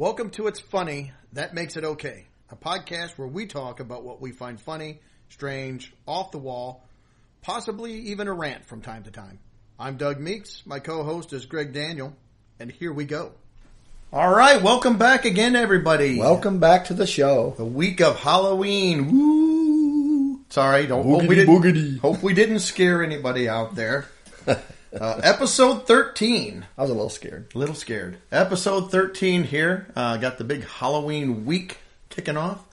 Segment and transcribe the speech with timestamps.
[0.00, 4.18] Welcome to It's Funny, That Makes It Okay, a podcast where we talk about what
[4.18, 6.82] we find funny, strange, off the wall,
[7.42, 9.40] possibly even a rant from time to time.
[9.78, 12.16] I'm Doug Meeks, my co-host is Greg Daniel,
[12.58, 13.32] and here we go.
[14.10, 16.18] All right, welcome back again, everybody.
[16.18, 17.52] Welcome back to the show.
[17.58, 19.12] The week of Halloween.
[19.12, 20.40] Woo!
[20.48, 21.98] Sorry, don't hope we didn't, boogity.
[21.98, 24.08] hope we didn't scare anybody out there.
[24.98, 26.66] Uh, episode thirteen.
[26.76, 27.46] I was a little scared.
[27.54, 28.18] A little scared.
[28.32, 29.86] Episode 13 here.
[29.94, 32.64] Uh, got the big Halloween week kicking off.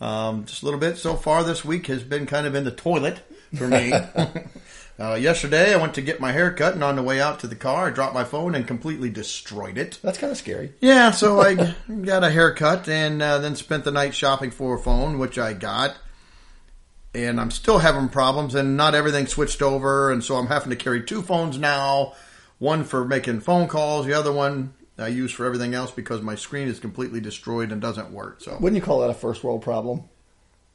[0.00, 2.70] Um, just a little bit so far this week has been kind of in the
[2.70, 3.20] toilet
[3.54, 3.92] for me.
[4.98, 7.46] uh, yesterday I went to get my hair cut and on the way out to
[7.46, 9.98] the car I dropped my phone and completely destroyed it.
[10.02, 10.72] That's kind of scary.
[10.80, 14.78] Yeah, so I got a haircut and uh, then spent the night shopping for a
[14.78, 15.96] phone, which I got.
[17.14, 20.76] And I'm still having problems, and not everything switched over, and so I'm having to
[20.76, 22.14] carry two phones now.
[22.58, 26.34] One for making phone calls, the other one I use for everything else because my
[26.34, 28.40] screen is completely destroyed and doesn't work.
[28.42, 30.04] So Wouldn't you call that a first world problem?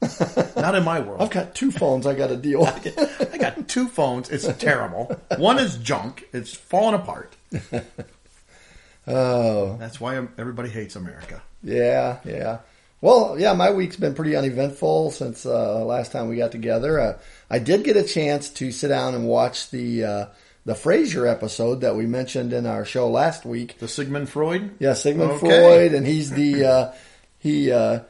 [0.56, 1.22] not in my world.
[1.22, 3.30] I've got two phones I got to deal with.
[3.32, 4.30] I got two phones.
[4.30, 5.14] It's terrible.
[5.38, 6.26] One is junk.
[6.32, 7.36] It's falling apart.
[9.06, 11.42] oh, That's why everybody hates America.
[11.62, 12.58] yeah, yeah.
[13.04, 16.98] Well, yeah, my week's been pretty uneventful since uh, last time we got together.
[16.98, 17.18] Uh,
[17.50, 20.26] I did get a chance to sit down and watch the uh,
[20.64, 23.78] the Frasier episode that we mentioned in our show last week.
[23.78, 24.76] The Sigmund Freud.
[24.78, 25.38] Yeah, Sigmund Okay.
[25.48, 26.92] Freud, and he's the uh,
[27.40, 28.00] he uh,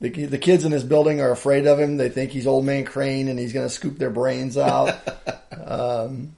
[0.00, 1.96] the the kids in his building are afraid of him.
[1.96, 4.98] They think he's Old Man Crane, and he's going to scoop their brains out.
[5.64, 6.34] um,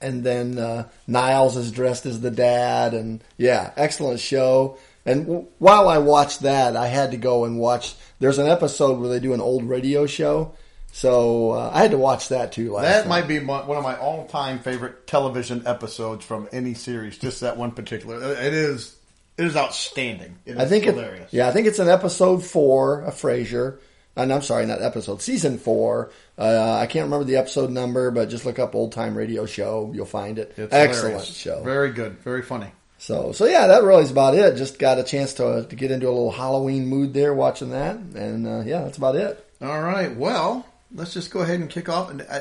[0.00, 4.78] and then uh, Niles is dressed as the dad, and yeah, excellent show.
[5.06, 7.94] And w- while I watched that, I had to go and watch.
[8.20, 10.54] There's an episode where they do an old radio show,
[10.92, 12.72] so uh, I had to watch that too.
[12.72, 17.18] Last That might be my, one of my all-time favorite television episodes from any series.
[17.18, 18.16] Just that one particular.
[18.32, 18.96] It is.
[19.36, 20.38] It is outstanding.
[20.46, 21.32] It is I think hilarious.
[21.32, 23.78] it, yeah, I think it's an episode four of Frasier.
[24.16, 26.12] And I'm sorry, not episode, season four.
[26.38, 29.90] Uh, I can't remember the episode number, but just look up old time radio show.
[29.92, 30.54] You'll find it.
[30.56, 31.36] It's Excellent hilarious.
[31.36, 31.62] show.
[31.64, 32.20] Very good.
[32.20, 32.68] Very funny.
[33.04, 34.56] So, so yeah, that really is about it.
[34.56, 37.96] Just got a chance to to get into a little Halloween mood there watching that,
[37.96, 39.46] and uh, yeah, that's about it.
[39.60, 40.16] All right.
[40.16, 42.10] Well, let's just go ahead and kick off.
[42.10, 42.40] And uh,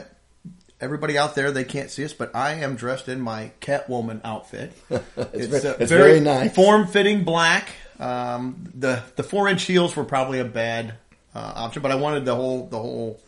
[0.79, 4.71] everybody out there, they can't see us, but I am dressed in my Catwoman outfit.
[5.33, 6.55] It's, uh, ve- it's very, nice.
[6.55, 7.67] form-fitting black.
[7.99, 10.93] Um, the the four-inch heels were probably a bad
[11.35, 13.19] uh, option, but I wanted the whole the whole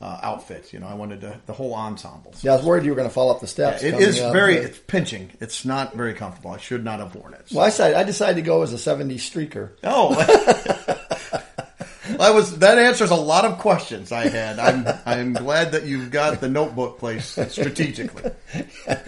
[0.00, 0.72] uh, outfit.
[0.72, 2.32] You know, I wanted the, the whole ensemble.
[2.34, 3.82] So Yeah, I was worried you were going to fall up the steps.
[3.82, 5.30] it coming is up, very but- it's pinching.
[5.40, 6.50] It's not very comfortable.
[6.52, 7.46] I should not have worn it.
[7.52, 9.70] Well, I decided, I decided to go as a '70s streaker.
[9.84, 10.14] Oh,
[12.18, 14.58] that was that answers a lot of questions I had.
[14.58, 18.30] I'm I'm glad that you've got the notebook placed strategically.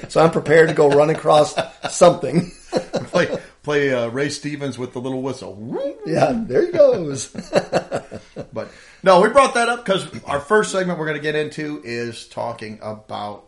[0.09, 1.55] So I'm prepared to go run across
[1.91, 2.51] something.
[3.11, 5.59] Play play uh, Ray Stevens with the little whistle.
[6.07, 7.27] yeah, there he goes.
[8.53, 8.71] But
[9.03, 12.27] no, we brought that up because our first segment we're going to get into is
[12.29, 13.45] talking about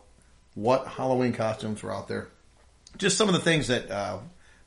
[0.54, 2.28] what Halloween costumes were out there.
[2.98, 4.18] Just some of the things that uh,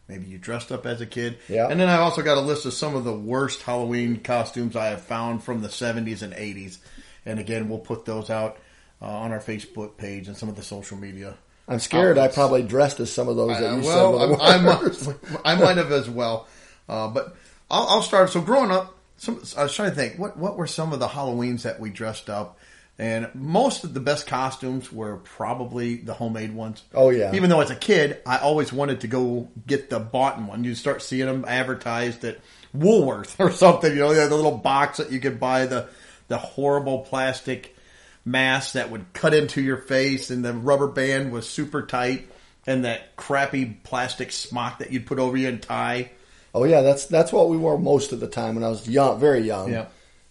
[0.08, 1.38] maybe you dressed up as a kid.
[1.48, 1.68] Yeah.
[1.70, 4.88] And then I also got a list of some of the worst Halloween costumes I
[4.88, 6.80] have found from the 70s and 80s.
[7.26, 8.58] And again, we'll put those out
[9.02, 11.36] uh, on our Facebook page and some of the social media.
[11.68, 12.18] I'm scared.
[12.20, 14.30] I probably dressed as some of those that Uh, you well, said.
[14.30, 16.48] the I, I, might, I might have as well.
[16.88, 17.36] Uh, but
[17.72, 18.30] I'll, I'll start.
[18.30, 21.08] So growing up, some, I was trying to think what what were some of the
[21.08, 22.58] Halloweens that we dressed up,
[22.98, 26.84] and most of the best costumes were probably the homemade ones.
[26.94, 27.36] Oh, yeah.
[27.36, 30.64] Even though as a kid, I always wanted to go get the bought one.
[30.64, 32.40] You start seeing them advertised at
[32.74, 33.92] Woolworth or something.
[33.92, 35.90] You know, they had the little box that you could buy the
[36.28, 37.76] the horrible plastic
[38.24, 42.30] mask that would cut into your face, and the rubber band was super tight,
[42.66, 46.12] and that crappy plastic smock that you'd put over you and tie.
[46.56, 49.20] Oh yeah, that's that's what we wore most of the time when I was young,
[49.20, 49.72] very young.
[49.72, 49.88] Yeah.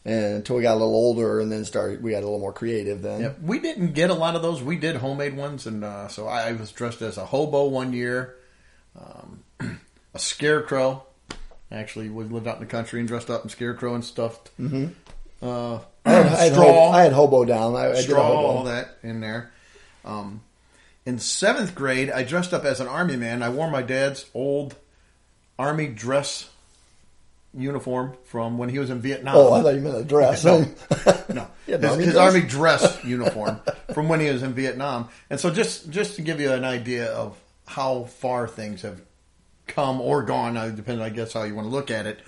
[0.06, 2.52] And until we got a little older, and then started, we got a little more
[2.52, 3.00] creative.
[3.00, 3.20] Then.
[3.20, 3.40] Yep.
[3.42, 4.62] We didn't get a lot of those.
[4.62, 7.92] We did homemade ones, and uh, so I, I was dressed as a hobo one
[7.92, 8.36] year,
[8.98, 9.44] um,
[10.14, 11.04] a scarecrow.
[11.70, 14.50] Actually, we lived out in the country and dressed up in scarecrow and stuffed
[15.44, 16.64] uh, I had, I had straw.
[16.64, 17.76] hobo, I had hobo down.
[17.76, 18.46] I, I did straw, hobo.
[18.46, 19.52] all that in there.
[20.04, 20.42] Um,
[21.06, 23.42] in seventh grade, I dressed up as an army man.
[23.42, 24.76] I wore my dad's old
[25.58, 26.50] army dress
[27.56, 29.36] uniform from when he was in Vietnam.
[29.36, 30.44] Oh, I thought you meant a dress.
[30.44, 30.60] No.
[31.32, 32.16] no, Yeah, his, army his dress?
[32.16, 33.60] army dress uniform
[33.92, 35.08] from when he was in Vietnam.
[35.30, 39.00] And so, just just to give you an idea of how far things have
[39.66, 42.20] come or gone, depending, I guess, how you want to look at it.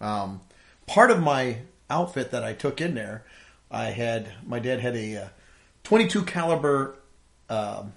[0.00, 0.40] Um,
[0.86, 1.58] part of my
[1.90, 3.24] outfit that I took in there,
[3.70, 5.28] I had my dad had a uh,
[5.84, 6.94] 22 caliber
[7.50, 7.92] um,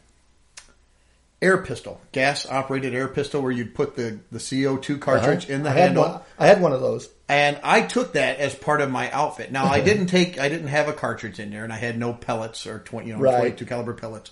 [1.41, 5.63] air pistol, gas operated air pistol, where you'd put the the CO two cartridge in
[5.63, 5.77] the Uh-huh.
[5.77, 6.03] I had handle.
[6.03, 6.21] one.
[6.39, 7.09] I had one of those.
[7.27, 9.51] And I took that as part of my outfit.
[9.53, 12.11] Now I didn't take, I didn't have a cartridge in there, and I had no
[12.13, 13.37] pellets or twenty, you know, Right.
[13.39, 14.31] twenty-two caliber pellets.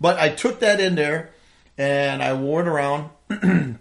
[0.00, 1.30] But I took that in there,
[1.78, 3.10] and I wore it around,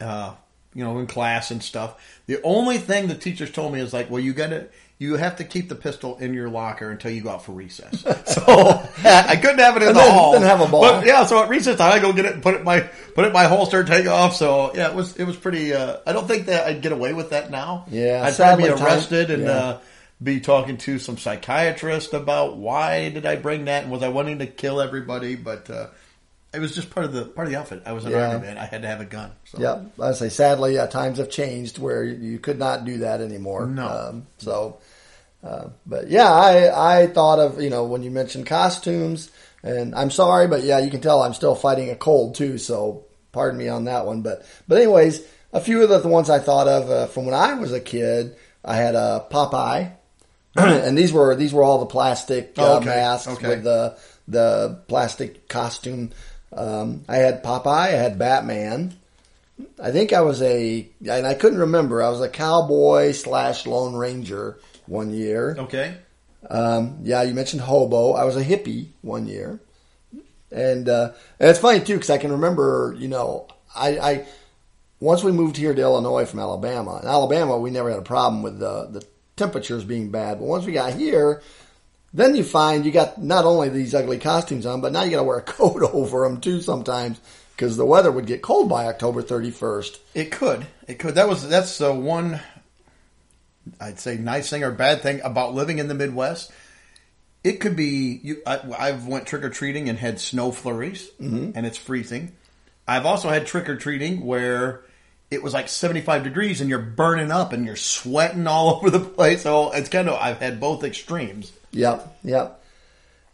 [0.00, 0.32] uh,
[0.74, 2.20] you know, in class and stuff.
[2.26, 4.68] The only thing the teachers told me is like, well, you gotta,
[5.02, 8.00] you have to keep the pistol in your locker until you go out for recess.
[8.26, 8.42] so
[9.04, 10.38] I couldn't have it in And the then- hall.
[10.38, 10.82] have a ball.
[10.82, 12.80] But yeah, so at recess time, I go get it and put it in my
[12.80, 14.36] put it in my holster, take off.
[14.36, 15.74] So yeah, it was it was pretty.
[15.74, 17.84] Uh, I don't think that I'd get away with that now.
[17.90, 19.50] Yeah, I'd probably be sadly, time- arrested and yeah.
[19.50, 19.78] uh,
[20.22, 24.38] be talking to some psychiatrist about why did I bring that and was I wanting
[24.38, 25.34] to kill everybody?
[25.34, 25.88] But uh,
[26.54, 27.82] it was just part of the part of the outfit.
[27.86, 28.28] I was an Yeah.
[28.34, 28.58] army man.
[28.58, 29.32] I had to have a gun.
[29.46, 29.58] So.
[29.58, 29.86] Yep.
[30.00, 33.66] I say, sadly, uh, times have changed where you could not do that anymore.
[33.66, 33.86] No.
[33.88, 34.78] Um, so,
[35.42, 39.30] uh, but yeah, I I thought of you know when you mentioned costumes,
[39.62, 42.58] and I'm sorry, but yeah, you can tell I'm still fighting a cold too.
[42.58, 44.22] So, pardon me on that one.
[44.22, 45.20] But but anyways,
[45.52, 47.80] a few of the, the ones I thought of uh, from when I was a
[47.80, 49.92] kid, I had a Popeye.
[50.56, 52.86] and these were these were all the plastic uh, Oh, okay.
[52.86, 53.48] masks Okay.
[53.48, 53.96] with the
[54.28, 56.10] the plastic costume.
[56.52, 58.94] Um, I had Popeye, I had Batman.
[59.82, 62.02] I think I was a, and I couldn't remember.
[62.02, 65.56] I was a cowboy slash Lone Ranger one year.
[65.58, 65.96] Okay.
[66.48, 68.12] Um, yeah, you mentioned hobo.
[68.12, 69.60] I was a hippie one year,
[70.50, 72.94] and uh, and it's funny too because I can remember.
[72.98, 74.26] You know, I, I
[75.00, 77.00] once we moved here to Illinois from Alabama.
[77.02, 79.04] In Alabama, we never had a problem with the the
[79.36, 81.42] temperatures being bad, but once we got here.
[82.14, 85.16] Then you find you got not only these ugly costumes on, but now you got
[85.16, 87.18] to wear a coat over them too sometimes
[87.56, 89.98] because the weather would get cold by October 31st.
[90.14, 90.66] It could.
[90.88, 91.14] It could.
[91.14, 92.40] That was that's the one.
[93.80, 96.50] I'd say nice thing or bad thing about living in the Midwest.
[97.44, 98.42] It could be you.
[98.46, 101.10] I, I've went trick or treating and had snow flurries,
[101.56, 102.32] and it's freezing.
[102.86, 104.82] I've also had trick or treating where
[105.30, 108.90] it was like seventy five degrees and you're burning up and you're sweating all over
[108.90, 109.42] the place.
[109.42, 111.52] So it's kind of I've had both extremes.
[111.72, 112.62] Yep, yep.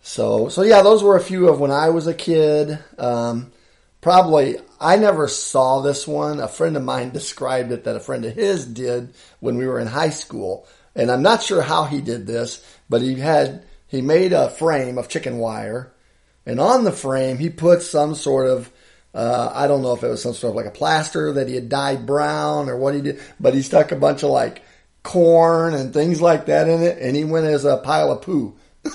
[0.03, 2.79] So, so yeah, those were a few of when I was a kid.
[2.99, 3.53] Um,
[4.01, 6.41] probably, I never saw this one.
[6.41, 9.81] A friend of mine described it that a friend of his did when we were
[9.81, 14.03] in high school, and I'm not sure how he did this, but he had he
[14.03, 15.93] made a frame of chicken wire,
[16.45, 18.71] and on the frame he put some sort of
[19.15, 21.55] uh, I don't know if it was some sort of like a plaster that he
[21.55, 24.63] had dyed brown or what he did, but he stuck a bunch of like
[25.03, 28.57] corn and things like that in it, and he went as a pile of poo.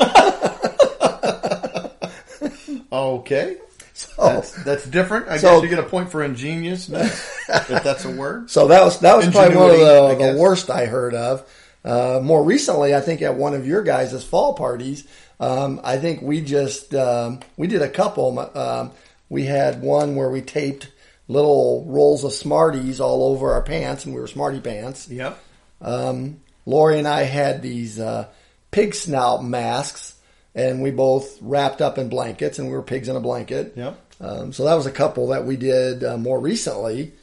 [2.94, 3.58] Okay,
[4.16, 5.28] So, that's, that's different.
[5.30, 7.14] I So- guess you get a point for ingeniousness
[7.48, 8.50] if that's a word.
[8.50, 11.48] so that was that was probably one of the, the worst I heard of.
[11.86, 15.06] Uh, more recently, I think at one of your guys' fall parties,
[15.40, 18.40] um, I think we just um, we did a couple.
[18.58, 18.92] Um,
[19.30, 20.90] we had one where we taped
[21.28, 25.08] little rolls of Smarties all over our pants, and we were Smartie pants.
[25.10, 25.38] Yep.
[25.82, 28.28] um, Lori and I had these uh,
[28.72, 30.13] pig snout masks,
[30.56, 33.74] and we both wrapped up in blankets, and we were pigs in a blanket.
[33.76, 34.00] Yep.
[34.22, 37.14] Um, so that was a couple that we did uh, more recently.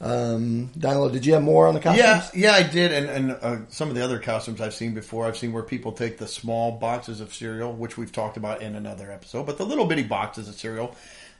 [0.00, 2.30] Um, did you have more on the costumes?
[2.34, 5.26] Yeah, yeah, I did, and and uh, some of the other costumes I've seen before.
[5.26, 8.74] I've seen where people take the small boxes of cereal, which we've talked about in
[8.74, 10.96] another episode, but the little bitty boxes of cereal,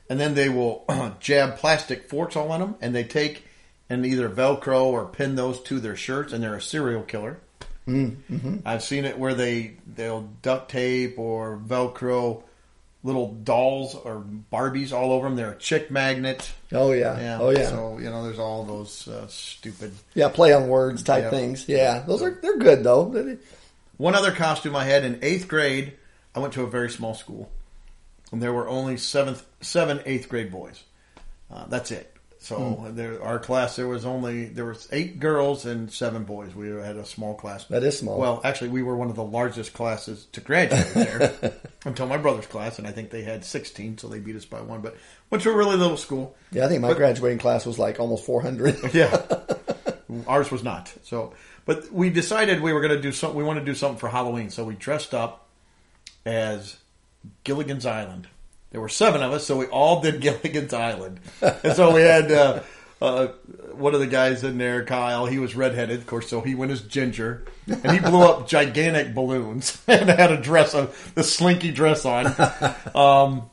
[0.09, 0.85] and then they will
[1.19, 3.43] jab plastic forks all in them, and they take
[3.89, 7.39] and either Velcro or pin those to their shirts, and they're a serial killer.
[7.87, 8.57] Mm-hmm.
[8.65, 12.43] I've seen it where they they'll duct tape or Velcro
[13.03, 15.35] little dolls or Barbies all over them.
[15.35, 16.51] They're a chick magnet.
[16.71, 17.19] Oh yeah.
[17.19, 17.37] Yeah.
[17.41, 17.67] Oh yeah.
[17.67, 20.29] So you know, there's all those uh, stupid yeah.
[20.29, 21.29] Play on words type Yeah.
[21.29, 21.67] things.
[21.67, 22.03] Yeah.
[22.07, 23.37] Those are they're good though.
[23.97, 25.93] One other costume I had in eighth grade,
[26.33, 27.51] I went to a very small school,
[28.31, 30.81] and there were only seventh, seven eighth grade boys.
[31.51, 32.12] Uh, that's it.
[32.43, 32.95] So Hmm.
[32.97, 36.53] there, our class there was only there was eight girls and seven boys.
[36.53, 37.63] We had a small class.
[37.67, 38.17] That is small.
[38.19, 41.53] Well, actually, we were one of the largest classes to graduate there
[41.85, 44.59] until my brother's class, and I think they had sixteen, so they beat us by
[44.59, 44.81] one.
[44.81, 44.97] But
[45.29, 46.35] went to a really little school.
[46.51, 48.77] Yeah, I think my But- graduating class was like almost 400.
[48.93, 49.21] Yeah.
[50.27, 50.93] Ours was not.
[51.03, 51.33] So,
[51.65, 53.37] but we decided we were going to do something.
[53.37, 55.47] We want to do something for Halloween, so we dressed up
[56.25, 56.75] as
[57.45, 58.27] Gilligan's Island.
[58.73, 62.31] There were seven of us, so we all did Gilligan's Island, and so we had
[62.31, 62.63] uh,
[62.99, 63.27] uh,
[63.73, 65.27] one of the guys in there, Kyle.
[65.27, 69.13] He was redheaded, of course, so he went as Ginger, and he blew up gigantic
[69.13, 72.35] balloons and had a dress, on the slinky dress on.
[72.95, 73.49] Um,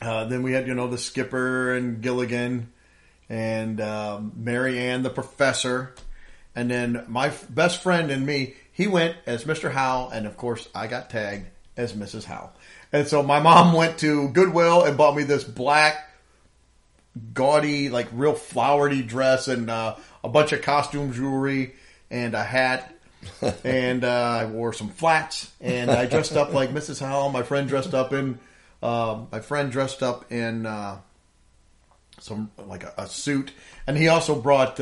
[0.00, 2.72] uh, then we had, you know, the skipper and Gilligan
[3.28, 5.94] and um, Mary Ann, the professor.
[6.56, 9.70] And then my f- best friend and me, he went as Mr.
[9.70, 12.24] Howell, and of course, I got tagged as Mrs.
[12.24, 12.52] Howell.
[12.92, 16.10] And so my mom went to Goodwill and bought me this black,
[17.32, 21.74] gaudy, like real flowery dress and uh, a bunch of costume jewelry
[22.10, 22.94] and a hat.
[23.64, 27.00] and uh, I wore some flats and I dressed up like Mrs.
[27.00, 27.30] Howell.
[27.30, 28.38] My friend dressed up in,
[28.82, 30.98] uh, my friend dressed up in uh,
[32.18, 33.52] some like a, a suit,
[33.86, 34.80] and he also brought.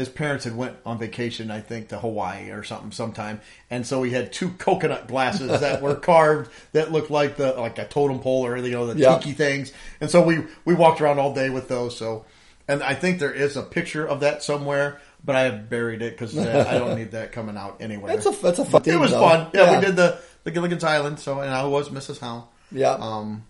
[0.00, 3.40] His parents had went on vacation, I think, to Hawaii or something sometime,
[3.70, 7.78] and so he had two coconut glasses that were carved that looked like the like
[7.78, 9.18] a totem pole or you know the Yeah.
[9.18, 11.96] tiki things, and so we we walked around all day with those.
[11.98, 12.24] So,
[12.66, 16.14] and I think there is a picture of that somewhere, but I have buried it
[16.14, 18.14] because uh, I don't need that coming out anywhere.
[18.16, 18.82] That's a that's a fun.
[18.86, 19.20] it was though.
[19.20, 19.48] fun.
[19.52, 21.20] Yeah, we did the the Gilligan's Island.
[21.20, 22.20] So, and I was Mrs.
[22.20, 22.50] Howell.
[22.72, 22.92] Yeah.
[22.92, 23.44] Um,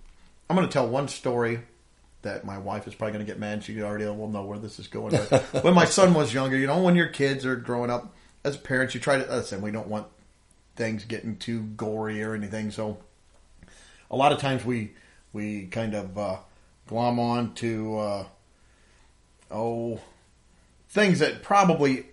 [0.48, 1.60] I'm going to tell one story
[2.22, 3.64] that my wife is probably going to get mad.
[3.64, 5.12] She already will know where this is going.
[5.30, 8.56] But when my son was younger, you know, when your kids are growing up, as
[8.56, 9.60] parents, you try to listen.
[9.60, 10.06] We don't want
[10.76, 12.70] things getting too gory or anything.
[12.70, 12.98] So
[14.10, 14.92] a lot of times we
[15.32, 16.36] we kind of uh,
[16.86, 18.24] glom on to uh,
[19.50, 20.00] oh
[20.88, 22.06] things that probably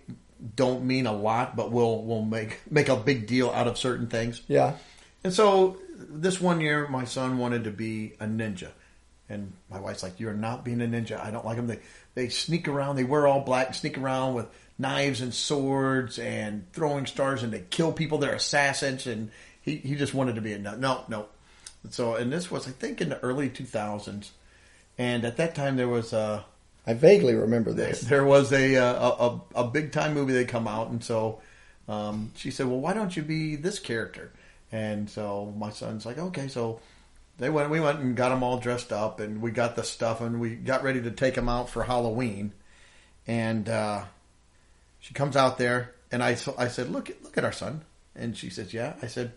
[0.54, 4.06] don't mean a lot, but will will make make a big deal out of certain
[4.06, 4.42] things.
[4.48, 4.74] yeah.
[5.24, 8.68] And so this one year, my son wanted to be a ninja,
[9.28, 11.22] and my wife's like, "You're not being a ninja.
[11.22, 11.66] I don't like them.
[11.66, 11.80] They
[12.14, 12.96] they sneak around.
[12.96, 14.46] They wear all black, and sneak around with
[14.78, 18.18] knives and swords and throwing stars, and they kill people.
[18.18, 19.30] They're assassins." And
[19.60, 21.26] he he just wanted to be a no, no, no.
[21.90, 24.30] So and this was I think in the early 2000s,
[24.96, 26.44] and at that time there was a
[26.86, 28.00] I vaguely remember this.
[28.02, 31.40] there was a a, a, a big time movie that come out, and so
[31.88, 34.32] um, she said, "Well, why don't you be this character?"
[34.72, 36.80] And so my son's like, "Okay." So
[37.38, 37.70] they went.
[37.70, 40.56] We went and got them all dressed up, and we got the stuff, and we
[40.56, 42.52] got ready to take them out for Halloween.
[43.26, 44.04] And uh,
[45.00, 47.82] she comes out there, and I so I said, "Look, look at our son."
[48.16, 49.32] And she says, "Yeah." I said,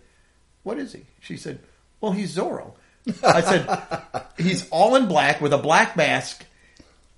[0.64, 1.60] "What is he?" She said,
[2.00, 2.74] "Well, he's Zorro."
[3.24, 6.46] I said, "He's all in black with a black mask."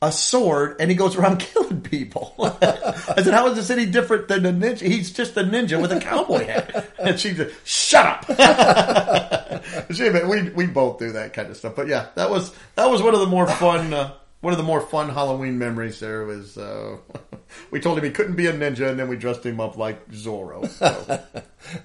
[0.03, 2.36] A sword and he goes around killing people.
[2.38, 4.81] I said, how is this any different than a ninja?
[4.81, 6.91] He's just a ninja with a cowboy hat.
[7.00, 9.63] And she said, shut up.
[9.93, 11.75] she, we, we both do that kind of stuff.
[11.75, 14.63] But yeah, that was, that was one of the more fun, uh, one of the
[14.63, 16.98] more fun Halloween memories there was, uh,
[17.72, 20.12] we told him he couldn't be a ninja and then we dressed him up like
[20.12, 20.67] Zorro.
[20.67, 21.24] So,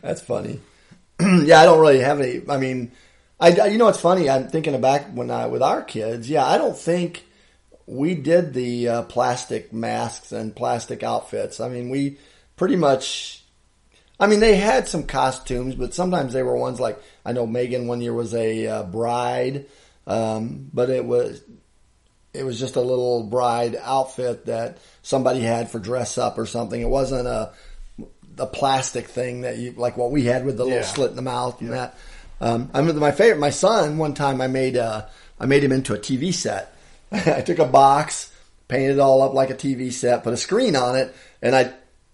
[0.03, 0.61] That's funny.
[1.21, 2.43] yeah, I don't really have any.
[2.49, 2.91] I mean,
[3.41, 4.29] I you know what's funny?
[4.29, 6.29] I'm thinking back when I with our kids.
[6.31, 7.25] Yeah, I don't think
[7.89, 11.59] we did the uh, plastic masks and plastic outfits.
[11.59, 12.19] I mean, we
[12.57, 13.43] pretty much.
[14.21, 17.87] I mean, they had some costumes, but sometimes they were ones like I know Megan
[17.87, 19.67] one year was a uh, bride,
[20.07, 21.43] um, but it was
[22.35, 26.81] it was just a little bride outfit that somebody had for dress up or something.
[26.81, 27.53] It wasn't a
[28.37, 31.23] a plastic thing that you like what we had with the little slit in the
[31.23, 31.97] mouth and that.
[32.41, 33.41] Um, I remember my favorite.
[33.41, 35.07] My son one time I made uh,
[35.41, 36.75] I made him into a TV set.
[37.13, 38.33] I took a box,
[38.69, 41.73] painted it all up like a TV set, put a screen on it, and I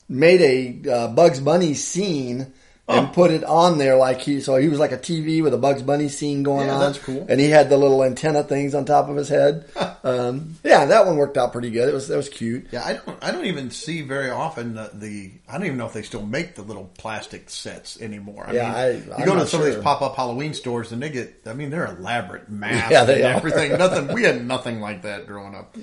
[0.09, 0.41] made
[0.87, 2.53] a uh, Bugs Bunny scene
[2.87, 3.11] and Oh.
[3.15, 4.41] put it on there like he.
[4.43, 6.81] So he was like a TV with a Bugs Bunny scene going Yeah, on.
[6.81, 7.25] that's cool.
[7.31, 9.65] And he had the little antenna things on top of his head.
[10.05, 11.89] um, yeah, that one worked out pretty good.
[11.89, 12.67] It was that was cute.
[12.73, 15.87] yeah, I don't, I don't even see very often the, the, I don't even know
[15.87, 18.45] if they still make the little plastic sets anymore.
[18.49, 21.03] I Yeah, mean, I- you go to some of these pop up Halloween stores and
[21.03, 23.37] they get, I mean, they're elaborate masks Yeah, they and are.
[23.37, 23.79] everything.
[23.79, 25.75] Nothing, we had nothing like that growing up.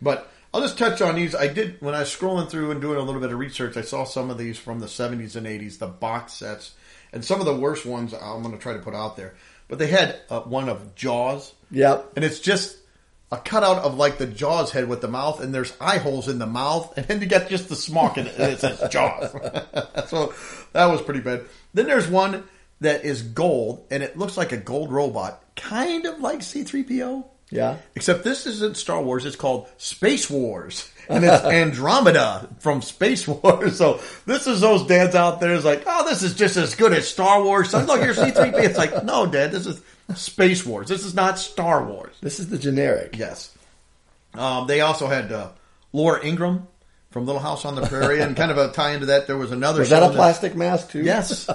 [0.00, 1.34] But I'll just touch on these.
[1.34, 3.82] I did, when I was scrolling through and doing a little bit of research, I
[3.82, 6.74] saw some of these from the 70s and 80s, the box sets,
[7.12, 9.34] and some of the worst ones I'm going to try to put out there.
[9.68, 11.54] But they had uh, one of Jaws.
[11.70, 12.12] Yep.
[12.16, 12.76] And it's just
[13.30, 16.38] a cutout of like the Jaws head with the mouth, and there's eye holes in
[16.38, 19.32] the mouth, and then you got just the smock and it says Jaws.
[20.08, 20.34] so
[20.72, 21.46] that was pretty bad.
[21.72, 22.44] Then there's one
[22.82, 27.24] that is gold, and it looks like a gold robot, kind of like C3PO.
[27.52, 27.76] Yeah.
[27.94, 30.90] Except this isn't Star Wars, it's called Space Wars.
[31.08, 33.76] And it's Andromeda from Space Wars.
[33.76, 36.92] So this is those dads out there is like, oh, this is just as good
[36.92, 37.70] as Star Wars.
[37.70, 38.64] So look, here's C3P.
[38.64, 39.80] It's like, no, dad, this is
[40.14, 40.88] Space Wars.
[40.88, 42.14] This is not Star Wars.
[42.20, 43.16] This is the generic.
[43.18, 43.56] Yes.
[44.34, 45.50] Um, they also had uh,
[45.92, 46.62] Laura Ingalls
[47.10, 49.52] from Little House on the Prairie, and kind of a tie into that, there was
[49.52, 49.80] another.
[49.80, 51.02] Was that a plastic mask too?
[51.02, 51.46] Yes.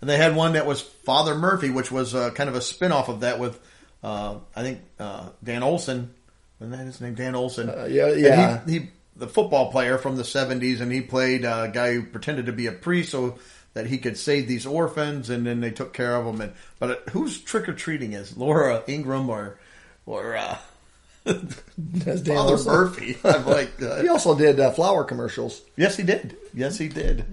[0.00, 2.90] and they had one that was Father Murphy, which was uh, kind of a spin
[2.92, 3.60] off of that with,
[4.02, 6.12] I think, uh, Dan Olson.
[6.60, 7.14] Wasn't that his name?
[7.14, 7.68] Dan Olson.
[7.68, 8.64] Uh, yeah, yeah.
[8.66, 12.46] he, he, the football player from the 70s, and he played a guy who pretended
[12.46, 13.38] to be a priest so
[13.74, 16.40] that he could save these orphans, and then they took care of them.
[16.40, 18.36] And But uh, who's trick or treating is?
[18.36, 19.58] Laura Ingalls or,
[20.06, 20.56] or, uh,
[21.26, 22.64] Dan Father.
[22.64, 23.18] Murphy.
[23.24, 25.60] I'm like, uh, He also did uh, flower commercials.
[25.76, 26.36] yes, he did.
[26.54, 27.24] Yes, he did.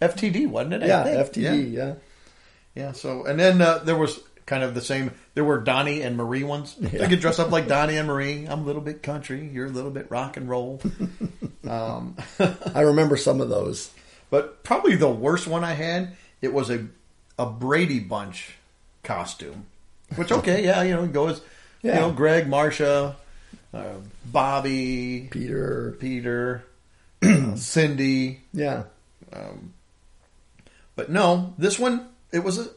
[0.00, 0.82] FTD, wasn't it?
[0.82, 1.32] I Yeah, think.
[1.32, 1.72] FTD.
[1.72, 1.94] Yeah.
[2.74, 2.92] Yeah.
[2.92, 5.12] So and then uh, there was kind of the same.
[5.34, 6.76] There were Donny and Marie ones.
[6.82, 8.46] I could dress up like Donny and Marie.
[8.46, 9.48] I'm a little bit country.
[9.52, 10.80] You're a little bit rock and roll.
[11.68, 12.16] um,
[12.74, 13.90] I remember some of those.
[14.30, 16.16] but probably the worst one I had.
[16.40, 16.86] It was a
[17.38, 18.56] a Brady Bunch
[19.02, 19.66] costume.
[20.16, 21.40] Which okay, yeah, you know, goes.
[21.82, 21.94] Yeah.
[21.94, 23.16] You know, Greg, Marcia,
[23.72, 23.94] uh,
[24.26, 25.96] Bobby, Peter.
[25.98, 26.64] Peter,
[27.22, 28.42] uh, Cindy.
[28.52, 28.84] Yeah.
[30.94, 32.68] But no, this one it was a.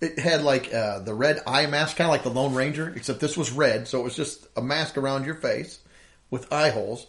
[0.00, 3.18] It had like uh, the red eye mask, kind of like the Lone Ranger, except
[3.20, 5.80] this was red, so it was just a mask around your face
[6.30, 7.06] with eye holes,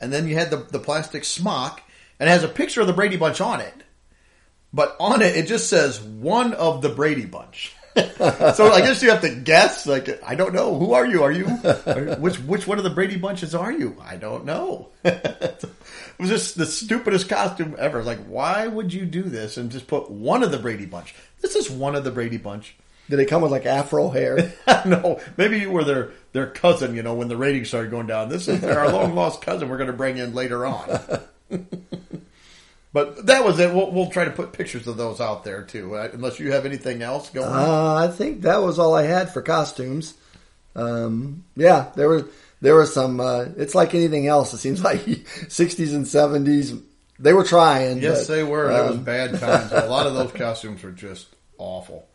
[0.00, 1.82] and then you had the the plastic smock,
[2.18, 3.74] and it has a picture of the Brady Bunch on it,
[4.72, 7.74] but on it it just says one of the Brady Bunch.
[8.18, 9.86] so I guess you have to guess.
[9.86, 11.22] Like I don't know, who are you?
[11.22, 13.96] Are you which which one of the Brady Bunches are you?
[14.02, 14.90] I don't know.
[15.04, 15.64] it
[16.18, 18.02] was just the stupidest costume ever.
[18.02, 21.14] Like, why would you do this and just put one of the Brady Bunch?
[21.40, 22.74] This is one of the Brady Bunch.
[23.08, 24.52] Did they come with like afro hair?
[24.84, 26.96] no, maybe you were their their cousin.
[26.96, 28.28] You know, when the ratings started going down.
[28.28, 29.68] This is our long lost cousin.
[29.68, 31.00] We're going to bring in later on.
[32.92, 33.72] but that was it.
[33.72, 35.94] We'll, we'll try to put pictures of those out there too.
[35.94, 37.46] Uh, unless you have anything else going.
[37.46, 40.14] Uh, I think that was all I had for costumes.
[40.74, 42.28] Um, yeah, there were
[42.60, 43.20] there were some.
[43.20, 44.52] Uh, it's like anything else.
[44.52, 46.82] It seems like '60s and '70s.
[47.18, 47.98] They were trying.
[47.98, 48.68] Yes, but, they were.
[48.68, 49.72] That was um, bad times.
[49.72, 52.08] a lot of those costumes were just awful.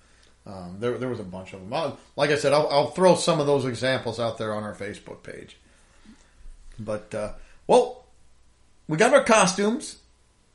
[0.45, 1.73] Um, there, there was a bunch of them.
[1.73, 4.73] I'll, like I said, I'll, I'll throw some of those examples out there on our
[4.73, 5.57] Facebook page.
[6.79, 7.33] But uh,
[7.67, 8.05] well,
[8.87, 9.97] we got our costumes,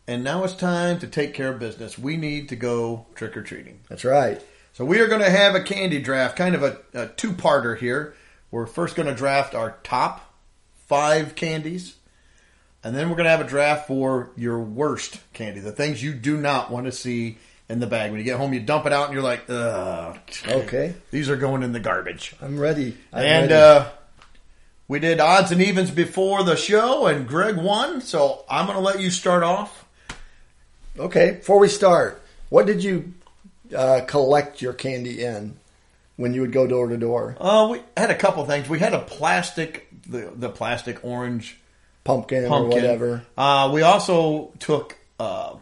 [0.07, 1.99] and now it's time to take care of business.
[1.99, 3.81] We need to go trick or treating.
[3.89, 4.43] That's right.
[4.73, 8.15] So we are going to have a candy draft, kind of a, a two-parter here.
[8.51, 10.35] We're first going to draft our top
[10.87, 11.96] five candies,
[12.87, 16.15] and then we're going to have a draft for your worst candy, the things you
[16.15, 17.37] do not want to see
[17.69, 18.13] in the bag.
[18.13, 20.17] When you get home, you dump it out, and you're like, "Ugh,
[20.47, 22.97] Okay, these are going in the garbage." I'm ready.
[23.13, 23.55] I'm and ready.
[23.55, 23.87] uh,
[24.87, 28.01] we did odds and evens before the show, and Greg won.
[28.03, 29.85] So I'm going to let you start off.
[30.97, 33.15] okay, before we start, what did you
[33.77, 35.57] uh, collect your candy in
[36.15, 37.37] when you would go door to door?
[37.41, 38.69] Uh, we had a couple things.
[38.69, 41.59] We had a plastic, the the plastic orange
[42.07, 43.23] Pumpkin, or whatever.
[43.37, 45.57] Uh, we also took uh,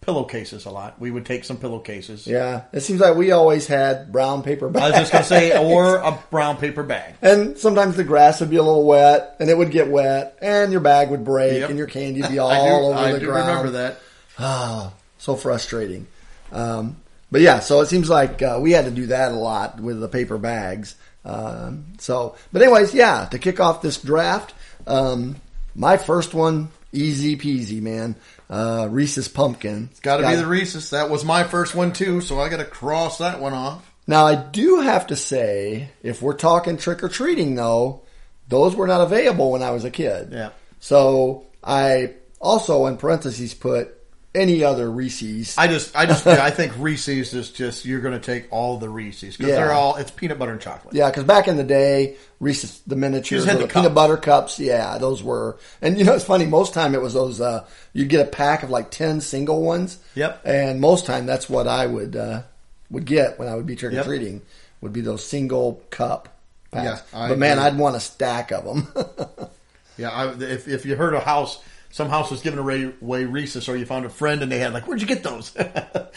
[0.00, 0.98] pillowcases a lot.
[1.00, 2.26] We would take some pillowcases.
[2.26, 4.84] Yeah, it seems like we always had brown paper bags.
[4.94, 7.14] I was just gonna say, or a brown paper bag.
[7.22, 10.72] And sometimes the grass would be a little wet, and it would get wet, and
[10.72, 11.70] your bag would break, Yep.
[11.70, 13.48] and your candy would be all I do, over I the do ground.
[13.48, 14.00] remember that.
[14.38, 16.06] Ah, so frustrating.
[16.52, 16.96] Um,
[17.30, 20.00] but yeah, so it seems like uh, we had to do that a lot with
[20.00, 20.94] the paper bags.
[21.26, 24.54] Um, so, but anyways, yeah, to kick off this draft,
[24.86, 25.36] um,
[25.78, 28.16] my first one, easy peasy, man.
[28.50, 29.88] Uh, Reese's pumpkin.
[29.90, 30.90] It's got to be the Reese's.
[30.90, 33.88] That was my first one too, so I got to cross that one off.
[34.06, 38.02] Now, I do have to say, if we're talking trick or treating, though,
[38.48, 40.30] those were not available when I was a kid.
[40.32, 40.50] Yeah.
[40.80, 43.97] So I also, in parentheses, put
[44.38, 45.56] any other Reese's.
[45.58, 48.88] I just, I just, I think Reese's is just you're going to take all the
[48.88, 49.56] Reese's because Yeah.
[49.56, 50.94] they're all it's peanut butter and chocolate.
[50.94, 54.58] Yeah, because back in the day, Reese's the miniatures, the the, peanut butter cups.
[54.58, 55.58] Yeah, those were.
[55.82, 56.46] And you know, it's funny.
[56.46, 57.40] Most time it was those.
[57.40, 59.98] Uh, you'd get a pack of like ten single ones.
[60.14, 60.42] Yep.
[60.44, 62.42] And most time that's what I would uh,
[62.90, 64.04] would get when I would be trick or Yep.
[64.06, 64.42] treating.
[64.80, 66.28] Would be those single cup.
[66.70, 67.02] Packs.
[67.12, 67.64] Yeah, I but man, agree.
[67.66, 68.86] I'd want a stack of them.
[69.96, 71.58] Yeah, I, if if you heard a house,
[71.90, 74.86] some house was giving away, Reese's, or you found a friend and they had like,
[74.86, 75.54] where'd you get those?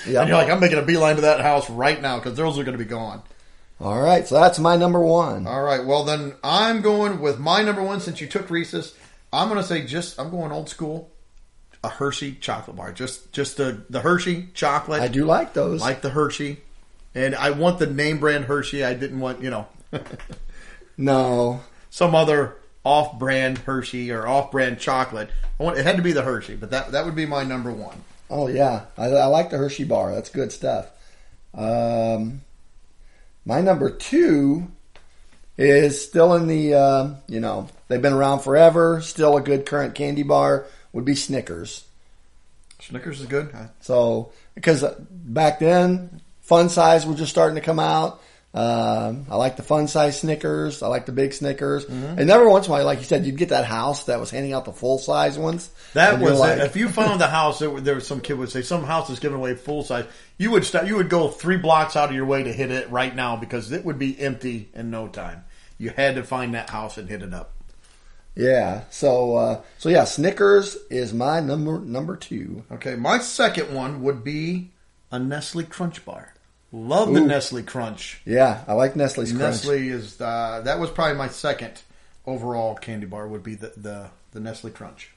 [0.07, 0.21] Yeah.
[0.21, 2.63] And you're like, I'm making a beeline to that house right now because those are
[2.63, 3.21] going to be gone.
[3.79, 5.45] All right, so that's my number one.
[5.45, 8.95] All right, well then I'm going with my number one since you took Reese's.
[9.31, 11.11] I'm going to say just I'm going old school,
[11.83, 15.01] a Hershey chocolate bar, just just the the Hershey chocolate.
[15.03, 15.81] I do like those.
[15.81, 16.61] like the Hershey,
[17.13, 18.83] and I want the name brand Hershey.
[18.83, 19.67] I didn't want you know
[20.97, 25.29] no, some other off-brand Hershey or off-brand chocolate.
[25.59, 27.71] I want it had to be the Hershey, but that that would be my number
[27.71, 28.03] one.
[28.29, 30.13] Oh yeah, I, I like the Hershey bar.
[30.13, 30.89] That's good stuff.
[31.53, 32.41] Um,
[33.45, 34.71] my number two
[35.57, 39.01] is still in the uh, you know they've been around forever.
[39.01, 41.85] Still a good current candy bar would be Snickers.
[42.79, 43.53] Snickers is good.
[43.81, 48.21] So because back then fun size was just starting to come out.
[48.53, 50.83] Um, I like the fun size Snickers.
[50.83, 51.85] I like the big Snickers.
[51.85, 52.19] Mm-hmm.
[52.19, 54.29] And every once in a while, like you said, you'd get that house that was
[54.29, 55.69] handing out the full size ones.
[55.93, 56.59] That was like.
[56.59, 59.19] If you found the house, there, there was some kid would say some house is
[59.19, 60.05] giving away full size.
[60.37, 60.87] You would start.
[60.87, 63.71] You would go three blocks out of your way to hit it right now because
[63.71, 65.45] it would be empty in no time.
[65.77, 67.53] You had to find that house and hit it up.
[68.35, 68.83] Yeah.
[68.89, 72.63] So uh, so yeah, Snickers is my number number two.
[72.69, 74.71] Okay, my second one would be
[75.09, 76.33] a Nestle Crunch Bar.
[76.71, 78.21] Love the Nestle Crunch.
[78.25, 79.41] Yeah, I like Nestle's Crunch.
[79.65, 81.81] Nestle is uh, that was probably my second
[82.25, 85.09] overall candy bar would be the the, the Nestle Crunch.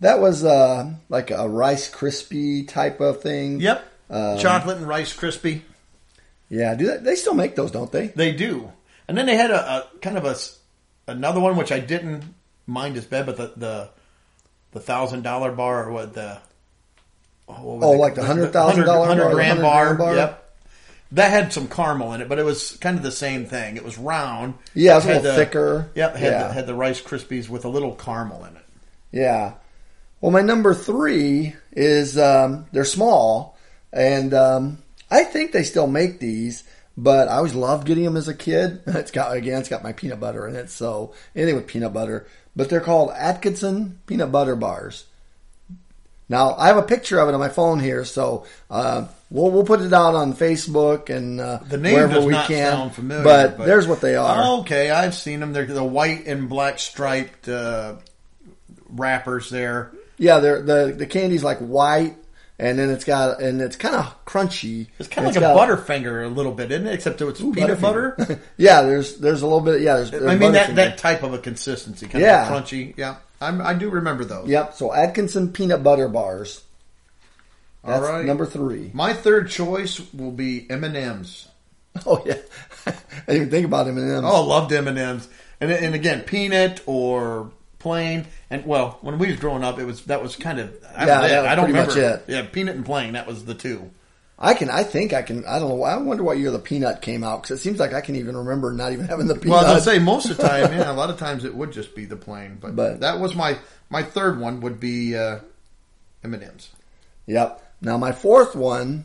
[0.00, 3.60] That was uh, like a Rice Krispie type of thing.
[3.60, 5.62] Yep, Um, chocolate and Rice Krispie.
[6.50, 8.08] Yeah, do that, they still make those, don't they?
[8.08, 8.72] They do,
[9.08, 9.56] and then they had a,
[9.94, 10.58] a kind of a s-
[11.06, 12.24] another one which I didn't
[12.66, 13.88] mind as bad, but the the
[14.72, 16.38] the thousand dollar bar or what the
[17.48, 17.96] oh, what was Oh, it?
[17.98, 19.94] like the $100,000 bar, 100 grand 100 bar.
[19.94, 20.14] bar?
[20.16, 20.42] Yep.
[21.12, 23.76] That had some caramel in it, but it was kind of the same thing.
[23.76, 24.54] It was round.
[24.74, 25.90] Yeah, it was a little the- thicker.
[25.94, 26.48] Yep, had, Yeah.
[26.48, 28.62] the, had the Rice Krispies with a little caramel in it.
[29.12, 29.52] Yeah.
[30.20, 33.56] Well, my number three is um, they're small,
[33.92, 34.78] and um,
[35.10, 36.64] I think they still make these,
[36.96, 38.80] but I always loved getting them as a kid.
[38.86, 42.26] It's got again, it's got my peanut butter in it, so anything with peanut butter.
[42.56, 45.04] But they're called Atkinson peanut butter bars.
[46.28, 49.64] Now I have a picture of it on my phone here, so uh, we'll we'll
[49.64, 52.72] put it out on Facebook and uh, The name wherever does we not can.
[52.72, 54.58] sound familiar, but, but- Oh, there's what they are.
[54.60, 55.52] Okay, I've seen them.
[55.52, 57.96] They're the white and black striped uh,
[58.88, 59.92] wrappers there.
[60.18, 62.14] Yeah, they're the the candy's like white,
[62.58, 64.86] and then it's got and it's kind of crunchy.
[64.98, 66.94] It's kind of like a Butterfinger a little bit, isn't it?
[66.94, 68.16] Except it's peanut butter.
[68.56, 69.82] yeah, there's there's a little bit.
[69.82, 70.10] Yeah, there's.
[70.10, 72.50] there's I mean that that type of a consistency, kind Yeah.
[72.50, 72.94] of crunchy.
[72.96, 74.48] Yeah, I'm, I do remember those.
[74.48, 74.74] Yep.
[74.74, 76.62] So Atkinson peanut butter bars.
[77.86, 78.24] All That's right.
[78.24, 78.90] number three.
[78.92, 81.48] My third choice will be M and M's.
[82.04, 82.34] Oh yeah,
[82.86, 82.92] I
[83.26, 84.24] didn't even think about M and M's.
[84.26, 85.28] Oh, loved M and M's,
[85.62, 88.26] and and again peanut or plain.
[88.50, 91.22] And well, when we was growing up, it was that was kind of that Yeah,
[91.22, 91.34] was it.
[91.34, 92.22] that I don't remember.
[92.28, 93.14] Yeah, peanut and plain.
[93.14, 93.90] That was the two.
[94.38, 94.68] I can.
[94.68, 95.46] I think I can.
[95.46, 95.82] I don't know.
[95.84, 98.36] I wonder what year the peanut came out because it seems like I can even
[98.36, 99.52] remember not even having the peanut.
[99.62, 101.72] Well, I was say most of the time, yeah, a lot of times it would
[101.72, 103.56] just be the plain, but, But- that was my
[103.88, 105.38] my third one would be uh,
[106.22, 106.68] M and M's.
[107.26, 107.62] Yep.
[107.80, 109.04] Now my fourth one,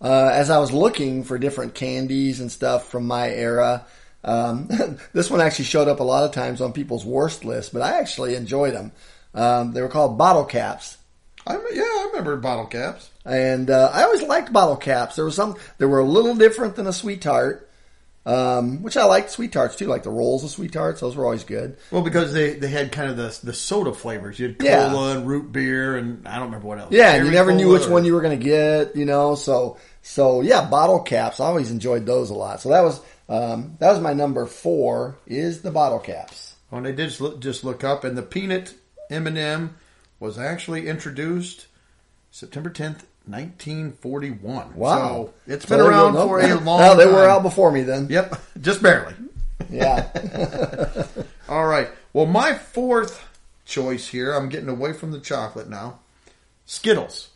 [0.00, 3.84] uh, as I was looking for different candies and stuff from my era,
[4.24, 4.68] um,
[5.12, 7.98] this one actually showed up a lot of times on people's worst list, but I
[7.98, 8.92] actually enjoyed them.
[9.34, 10.98] Um, they were called bottle caps.
[11.46, 13.10] I yeah, I remember bottle caps.
[13.24, 15.16] And uh, I always liked bottle caps.
[15.16, 15.56] There was some.
[15.78, 17.67] They were a little different than a sweet tart,
[18.28, 21.00] um, which I liked sweet tarts too, like the rolls of sweet tarts.
[21.00, 21.78] Those were always good.
[21.90, 24.38] Well, because they, they had kind of the the soda flavors.
[24.38, 24.90] You had Yeah.
[24.90, 26.92] cola and root beer, and I don't remember what else.
[26.92, 29.34] Yeah, and you never knew which or- one you were going to get, you know.
[29.34, 31.40] So, so yeah, bottle caps.
[31.40, 32.60] I always enjoyed those a lot.
[32.60, 35.16] So that was um, that was my number four.
[35.26, 36.54] Is the bottle caps?
[36.70, 38.74] When I did just look, just look up, and the peanut
[39.10, 39.76] M and m
[40.20, 41.66] was actually introduced
[42.30, 44.74] September tenth, nineteen forty one.
[44.74, 46.80] Wow, so it's So been around for a long.
[46.80, 47.12] No, they time.
[47.14, 48.08] were out before me then.
[48.10, 49.14] Yep, just barely.
[49.70, 50.08] Yeah,
[51.48, 51.88] All right.
[52.12, 53.24] Well, my fourth
[53.64, 55.98] choice here, I'm getting away from the chocolate now.
[56.66, 57.28] Skittles.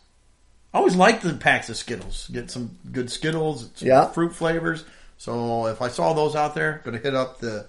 [0.73, 2.27] I always like the packs of Skittles.
[2.33, 4.07] Get some good Skittles, some Yeah.
[4.07, 4.85] fruit flavors.
[5.19, 7.67] So if I saw those out there, going to hit up the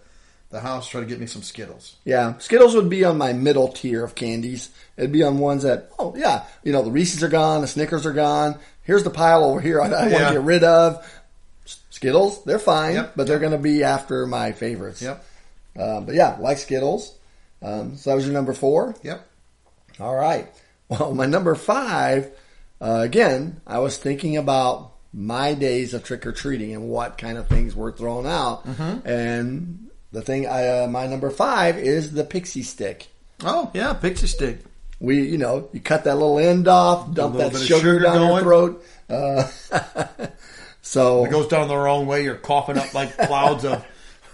[0.55, 1.97] the house try to get me some Skittles.
[2.05, 2.38] yeah.
[2.38, 4.71] Skittles would be on my middle tier of candies.
[4.97, 8.07] It'd be on ones that, oh yeah, you know, the Reese's are gone, the Snickers
[8.07, 8.59] are gone.
[8.83, 11.05] Here's the pile over here I, want to get rid of.
[11.90, 13.12] Skittles, they're fine, Yep.
[13.17, 15.03] but they're going to be after my favorites.
[15.03, 15.25] Yep.
[15.79, 17.14] Uh, but yeah, like Skittles.
[17.62, 18.95] Um, so that was your number four.
[19.03, 19.27] Yep.
[20.01, 20.47] All right.
[20.88, 22.31] Well, my number five,
[22.81, 27.38] uh, again, I was thinking about my days of trick or treating and what kind
[27.38, 28.67] of things were thrown out.
[28.67, 29.09] Mm-hmm.
[29.09, 33.09] And the thing, I, uh, my number five is the pixie stick.
[33.42, 34.61] Oh yeah, pixie stick.
[35.00, 38.40] We, you know, you cut that little end off, dump that sugar, sugar down your
[38.40, 38.85] throat.
[39.11, 39.46] Uh,
[40.83, 42.24] so It goes down the wrong way.
[42.24, 43.85] You're coughing up like clouds of.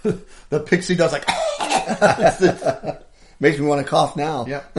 [0.49, 1.25] the pixie does like.
[3.39, 4.45] makes me want to cough now.
[4.45, 4.77] Yep.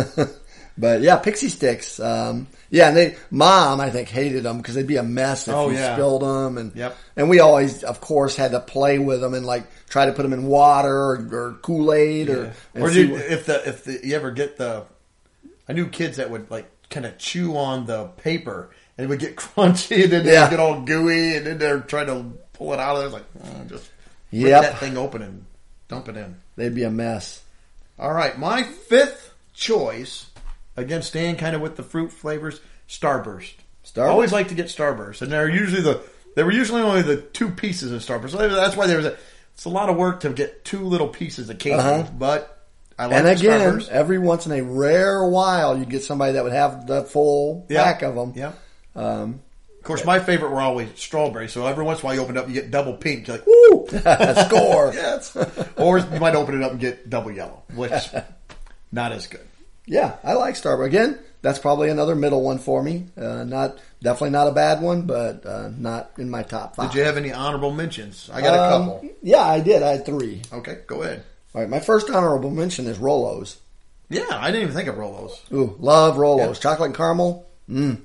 [0.78, 2.00] but yeah, pixie sticks.
[2.00, 5.54] Um, yeah, and they, mom, I think, hated them because they'd be a mess if
[5.54, 5.94] Oh, you yeah.
[5.94, 6.58] spilled them.
[6.58, 6.96] And Yep.
[7.16, 10.22] and we always, of course, had to play with them and like try to put
[10.22, 12.54] them in water or, or Kool Aid or.
[12.74, 14.84] and or do, what- if the if the, you ever get the,
[15.68, 19.18] I knew kids that would like kind of chew on the paper and it would
[19.20, 20.48] get crunchy and then Yeah.
[20.48, 23.20] get all gooey and then they're trying to pull it out of there.
[23.20, 23.90] It's like oh, just
[24.32, 24.62] rip Yep.
[24.62, 25.44] that thing open and
[25.88, 26.36] dump it in.
[26.56, 27.42] they'd be a mess.
[27.98, 30.26] All right, my fifth choice,
[30.76, 33.52] again staying kind of with the fruit flavors, Starburst.
[33.84, 33.98] Starburst?
[34.02, 36.00] I always like to get Starburst, and they're usually the
[36.34, 38.30] they were usually only the two pieces of Starburst.
[38.30, 39.16] So that's why there was a
[39.54, 42.10] it's a lot of work to get two little pieces of candy, Uh-huh.
[42.18, 42.66] but
[42.98, 46.52] I like and again, every once in a rare while, you'd get somebody that would
[46.52, 47.84] have the full Yeah.
[47.84, 48.32] pack of them.
[48.36, 48.52] Yeah.
[48.94, 49.40] Um,
[49.78, 51.48] Of course, my favorite were always strawberry.
[51.48, 53.26] So every once in a while, you open it up, you get double pink.
[53.26, 53.86] You're like, woo!
[54.46, 54.92] score.
[54.94, 55.36] yes.
[55.76, 57.92] Or you might open it up and get double yellow, which
[58.92, 59.40] not as good.
[59.86, 60.86] Yeah, I like Starburst.
[60.86, 63.06] Again, that's probably another middle one for me.
[63.16, 66.90] Uh, not definitely not a bad one, but uh, not in my top five.
[66.92, 68.30] Did you have any honorable mentions?
[68.32, 69.10] I got a Um, couple.
[69.22, 69.82] Yeah, I did.
[69.82, 70.42] I had three.
[70.52, 71.24] Okay, go ahead.
[71.54, 73.56] All right, my first honorable mention is Rolos.
[74.08, 75.32] Yeah, I didn't even think of Rolos.
[75.52, 76.38] Ooh, love Rolos.
[76.46, 76.52] Yeah.
[76.54, 77.46] Chocolate and caramel.
[77.68, 78.00] Mm.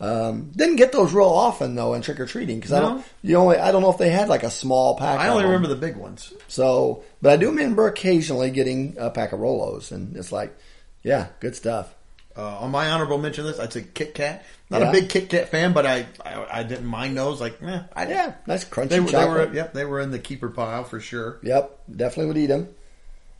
[0.00, 3.04] Um, didn't get those real often though in trick or treating because I don't.
[3.22, 5.18] You only I don't know if they had like a small pack.
[5.18, 6.32] I only remember the big ones.
[6.46, 10.56] So, but I do remember occasionally getting a pack of Rolos, and it's like,
[11.02, 11.92] yeah, good stuff.
[12.38, 14.44] Uh, on my honorable mention list, I'd say Kit Kat.
[14.70, 14.90] Not Yeah.
[14.90, 17.40] a big Kit Kat fan, but I, I I didn't mind those.
[17.40, 20.20] Like, eh, I Yeah, nice crunchy They were, they were yep, they were in the
[20.20, 21.38] keeper pile for sure.
[21.42, 22.68] Yep, definitely would eat them.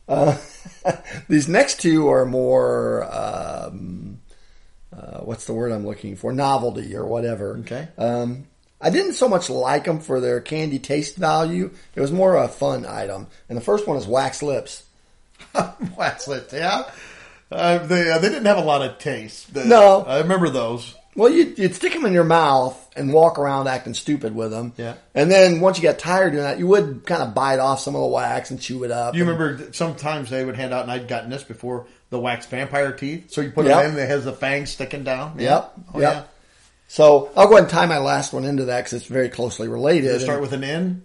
[0.09, 0.37] Uh,
[1.29, 4.19] these next two are more, um,
[4.91, 6.33] uh, what's the word I'm looking for?
[6.33, 7.57] Novelty or whatever.
[7.59, 7.87] Okay.
[7.97, 8.47] Um,
[8.81, 11.71] I didn't so much like them for their candy taste value.
[11.95, 13.27] It was more a fun item.
[13.47, 14.83] And the first one is wax lips.
[15.97, 16.83] Wax lips, yeah.
[17.51, 19.53] Uh, they uh, they didn't have a lot of taste.
[19.53, 20.03] The- No.
[20.03, 20.95] I remember those.
[21.15, 24.71] Well, you'd, you'd stick them in your mouth and walk around acting stupid with them.
[24.77, 24.93] Yeah.
[25.15, 27.95] And then once you got tired doing that, you would kind of bite off some
[27.95, 29.15] of the wax and chew it up.
[29.15, 32.45] You And- remember sometimes they would hand out, and I'd gotten this before the wax
[32.45, 33.31] vampire teeth.
[33.31, 33.83] So you put Yep.
[33.83, 35.33] it in, it has the fangs sticking down.
[35.39, 35.73] Yep.
[35.95, 36.13] Oh Yep.
[36.13, 36.23] yeah.
[36.87, 39.67] So I'll go ahead and tie my last one into that because it's very closely
[39.67, 40.21] related.
[40.21, 41.03] Start with an N?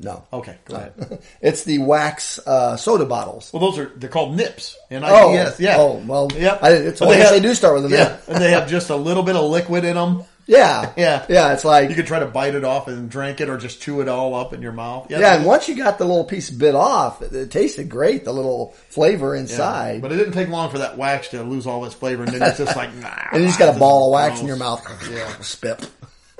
[0.00, 0.24] No.
[0.32, 1.20] Okay, go ahead.
[1.40, 3.50] It's the wax uh, soda bottles.
[3.52, 4.76] Well, those are they're called nips.
[4.90, 5.76] And I Oh, yes, yeah.
[5.78, 6.62] oh, well, yep.
[6.62, 8.96] I- it's- I guess they do start with an yeah, and they have just a
[8.96, 10.24] little bit of liquid in them.
[10.46, 10.92] Yeah.
[10.96, 11.24] Yeah.
[11.28, 11.52] Yeah.
[11.52, 14.00] It's like You could try to bite it off and drink it, or just chew
[14.00, 15.06] it all up in your mouth.
[15.08, 15.36] yeah.
[15.36, 18.24] And once you got the little piece bit off, it, it tasted great.
[18.24, 19.42] The little flavor Yeah.
[19.42, 20.02] inside.
[20.02, 22.42] But it didn't take long for that wax to lose all its flavor, and then
[22.42, 24.84] it's just like, nah, and you just got a ball of wax in your mouth.
[25.08, 25.28] Yeah.
[25.40, 25.88] Spit.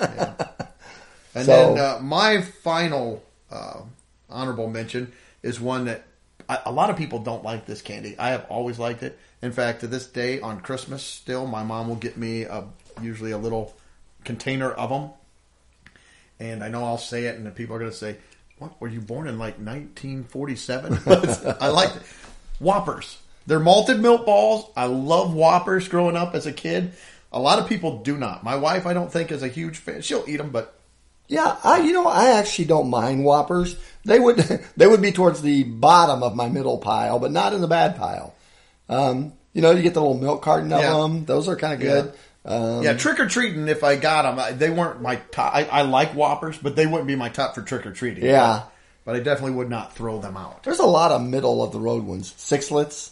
[0.00, 3.80] And So- then uh, my final uh,
[4.28, 6.04] honorable mention is one that
[6.48, 8.16] I, a lot of people don't like this candy.
[8.18, 9.18] I have always liked it.
[9.42, 12.64] In fact, to this day on Christmas, still my mom will get me a,
[13.00, 13.74] usually a little
[14.24, 15.10] container of them.
[16.38, 18.16] And I know I'll say it, and the people are going to say,
[18.58, 21.92] "What were you born in like 1947?" But I like.
[22.60, 23.18] Whoppers.
[23.46, 24.70] They're malted milk balls.
[24.76, 26.92] I love Whoppers growing up as a kid.
[27.32, 28.44] A lot of people do not.
[28.44, 30.02] My wife, I don't think, is a huge fan.
[30.02, 30.79] She'll eat them, but
[31.30, 33.76] Yeah, I you know I actually don't mind Whoppers.
[34.04, 34.36] They would
[34.76, 37.96] they would be towards the bottom of my middle pile, but not in the bad
[37.96, 38.34] pile.
[38.88, 40.98] Um, you know, you get the little milk carton of Yeah.
[40.98, 42.12] them; those are kind of good.
[42.44, 43.68] Um, Yeah, trick or treating.
[43.68, 45.54] If I got them, they weren't my top.
[45.54, 48.24] I, I like Whoppers, but they wouldn't be my top for trick or treating.
[48.24, 48.62] Yeah.
[49.04, 50.62] but, I definitely would not throw them out.
[50.62, 52.32] There's a lot of middle of the road ones.
[52.38, 53.10] Sixlets.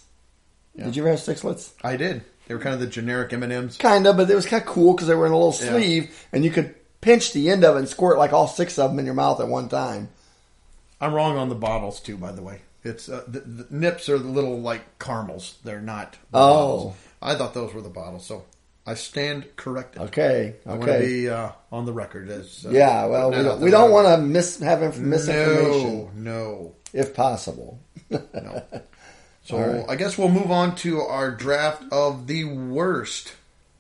[0.77, 1.73] Did you ever have sixlets?
[1.85, 2.23] I did.
[2.47, 3.77] They were kind of the generic M and M's.
[3.77, 5.73] Kind of, but it was kind of cool because they were in a little Yeah.
[5.73, 8.91] sleeve, and you could pinch the end of it and squirt like all six of
[8.91, 10.09] them in your mouth at one time.
[11.01, 12.17] I'm wrong on the bottles too.
[12.17, 15.57] By the way, it's uh, the, the nips are the little like caramels.
[15.65, 16.13] They're not.
[16.33, 16.55] The Oh.
[16.77, 16.97] bottles.
[17.23, 18.27] I thought those were the bottles.
[18.27, 18.45] So
[18.87, 20.03] I stand corrected.
[20.03, 22.65] Okay, I want to be uh, on the record as.
[22.67, 26.75] Uh, yeah, well, we don't, we don't want to miss have inf- misinformation No, no.
[26.93, 27.79] if possible.
[28.11, 28.63] No.
[29.45, 29.85] So right.
[29.89, 33.33] I guess we'll move on to our draft of the worst.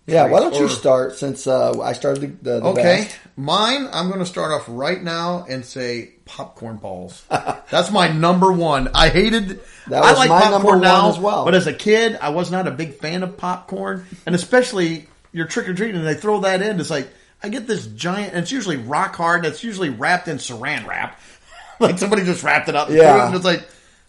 [0.09, 3.18] Yeah, why don't you start since uh, I started the, the Okay, best.
[3.37, 3.88] mine.
[3.92, 7.25] I'm going to start off right now and say popcorn balls.
[7.71, 8.88] That's my number one.
[8.94, 9.61] I hated.
[9.88, 11.44] That I was like my popcorn number one now as well.
[11.44, 15.47] But as a kid, I was not a big fan of popcorn, and especially you're
[15.47, 16.81] trick or treating and they throw that in.
[16.81, 17.09] It's like
[17.42, 18.33] I get this giant.
[18.33, 19.44] And it's usually rock hard.
[19.44, 21.21] And it's usually wrapped in Saran wrap.
[21.81, 22.88] like somebody just wrapped it up.
[22.88, 23.25] Yeah.
[23.25, 23.68] it, and it's like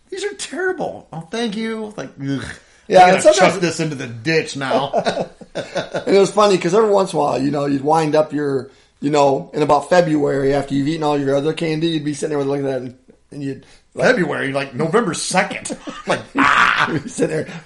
[0.09, 1.09] these are terrible.
[1.11, 1.93] Oh, thank you.
[1.97, 2.11] Like.
[2.21, 2.45] Ugh.
[2.89, 4.91] Yeah, and sometimes- chuck this into the ditch now.
[5.55, 8.31] And it was funny because every once in a while, you know, you'd wind up
[8.31, 8.69] your,
[9.01, 12.37] you know, in about February after you've eaten all your other candy, you'd be sitting
[12.37, 12.95] there looking at that
[13.31, 15.77] and, you'd February, like November second.
[16.07, 16.89] like ah.
[17.03, 17.63] be sitting there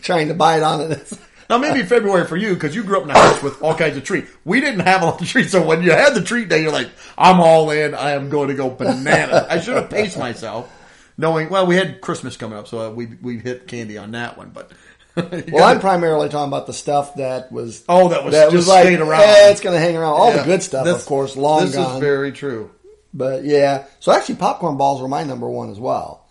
[0.00, 1.12] trying to bite on it.
[1.50, 3.96] Now maybe February for you because you grew up in a house with all kinds
[3.96, 4.30] of treats.
[4.44, 6.72] We didn't have a lot of treats, so when you had the treat day, you're
[6.72, 7.94] like, "I'm all in.
[7.94, 10.70] I am going to go bananas." I should have paced myself,
[11.18, 11.50] knowing.
[11.50, 14.50] Well, we had Christmas coming up, so we we hit candy on that one.
[14.54, 14.72] But
[15.52, 19.22] Well, I'm primarily talking about the stuff that was Oh, that was just stayed around.
[19.22, 20.12] Eh, it's going to hang around.
[20.14, 20.38] All Yeah.
[20.38, 21.94] the good stuff, This- of course, long This gone.
[21.96, 22.70] is very true.
[23.12, 26.26] But yeah, so actually, popcorn balls were my number one as well.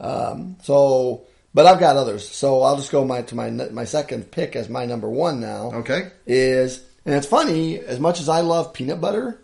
[0.00, 1.22] Um, so,
[1.54, 2.28] but I've got others.
[2.28, 5.70] So I'll just go my to my my second pick as my number one now.
[5.74, 6.10] Okay.
[6.26, 9.40] Is and it's funny as much as I love peanut butter,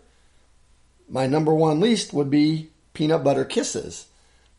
[1.09, 4.07] my number one least would be peanut butter kisses.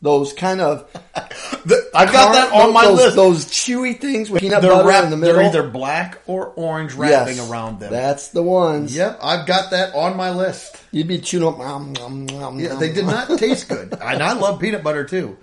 [0.01, 0.91] Those kind of
[1.65, 3.15] The- I've got that on my those, list.
[3.15, 5.35] Those chewy things with peanut they're butter wrapped, in the middle.
[5.37, 7.91] They're either black or orange wrapping Yes, around them.
[7.91, 8.95] That's the ones.
[8.95, 10.75] Yep, I've got that on my list.
[10.91, 11.57] You'd be chewing up.
[11.57, 15.37] nom, nom, nom, Yeah, they did not taste good, and I love peanut butter too.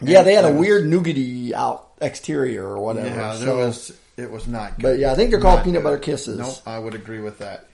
[0.00, 3.08] Yeah, they had a uh, weird nougaty out exterior or whatever.
[3.08, 3.98] Yeah, so, was.
[4.16, 4.82] It was not good.
[4.82, 5.90] But yeah, I think they're called Not peanut good.
[5.90, 6.38] butter kisses.
[6.38, 7.68] Nope, I would agree with that.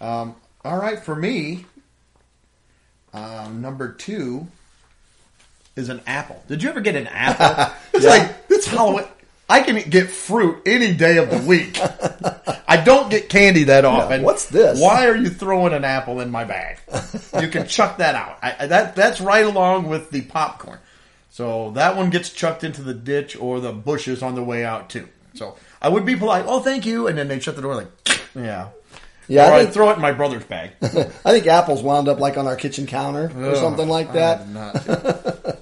[0.00, 1.64] Um, all right, for me,
[3.12, 4.46] um, number two
[5.78, 6.42] is an apple.
[6.48, 7.74] Did you ever get an apple?
[7.94, 8.10] It's Yeah.
[8.10, 9.06] like it's Halloween.
[9.50, 11.78] I can get fruit any day of the week.
[12.68, 14.22] I don't get candy that often.
[14.22, 14.78] what's this?
[14.80, 16.78] Why are you throwing an apple in my bag?
[17.40, 18.38] You can chuck that out.
[18.42, 20.78] I, that that's right along with the popcorn.
[21.30, 24.90] So that one gets chucked into the ditch or the bushes on the way out
[24.90, 25.08] too.
[25.34, 26.44] So I would be polite.
[26.46, 27.88] Oh, thank you, and then they shut the door like,
[28.34, 28.68] yeah,
[29.28, 30.72] Yeah, Or I think- throw it in my brother's bag.
[30.82, 35.57] I think apples wound up like on our kitchen counter or something like that.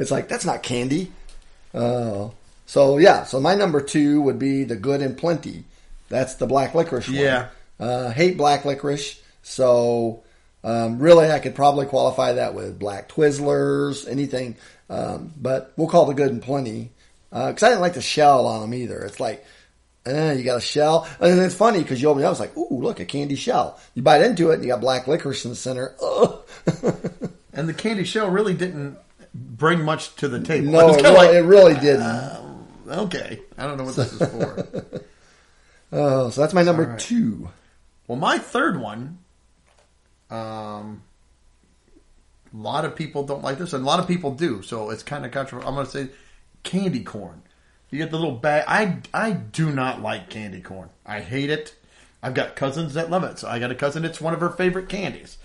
[0.00, 1.12] It's like that's not candy.
[1.74, 2.32] Oh,
[2.64, 3.24] so yeah.
[3.24, 5.64] So my number two would be the Good and Plenty.
[6.08, 7.18] That's the black licorice one.
[7.18, 7.48] Yeah.
[7.78, 9.20] Uh, hate black licorice.
[9.42, 10.22] So
[10.64, 14.56] um, really, I could probably qualify that with black Twizzlers, anything.
[14.88, 16.90] Um, but we'll call the Good and Plenty
[17.28, 19.00] because I didn't like the shell on them either.
[19.02, 19.44] It's like.
[20.06, 22.30] Eh, you got a shell, and it's funny because you open it up.
[22.30, 23.78] It's like, ooh, look, a candy shell.
[23.94, 25.94] You bite into it, and you got black licorice in the center.
[26.02, 26.40] Ugh.
[27.52, 28.96] and the candy shell really didn't
[29.34, 30.72] bring much to the table.
[30.72, 32.66] no, it really, like, it really didn't.
[32.88, 35.02] okay, I don't know what this is for.
[35.92, 36.98] Oh, so that's my number All right.
[36.98, 37.50] two.
[38.06, 39.18] Well, my third one,
[40.30, 41.02] um,
[42.52, 44.62] a lot of people don't like this, and a lot of people do.
[44.62, 45.68] So it's kind of controversial.
[45.68, 46.08] I'm going to say
[46.62, 47.42] candy corn.
[47.90, 48.64] You get the little bag.
[48.68, 50.90] I I do not like candy corn.
[51.04, 51.74] I hate it.
[52.22, 53.38] I've got cousins that love it.
[53.38, 55.38] So I got a cousin It's one of her favorite candies.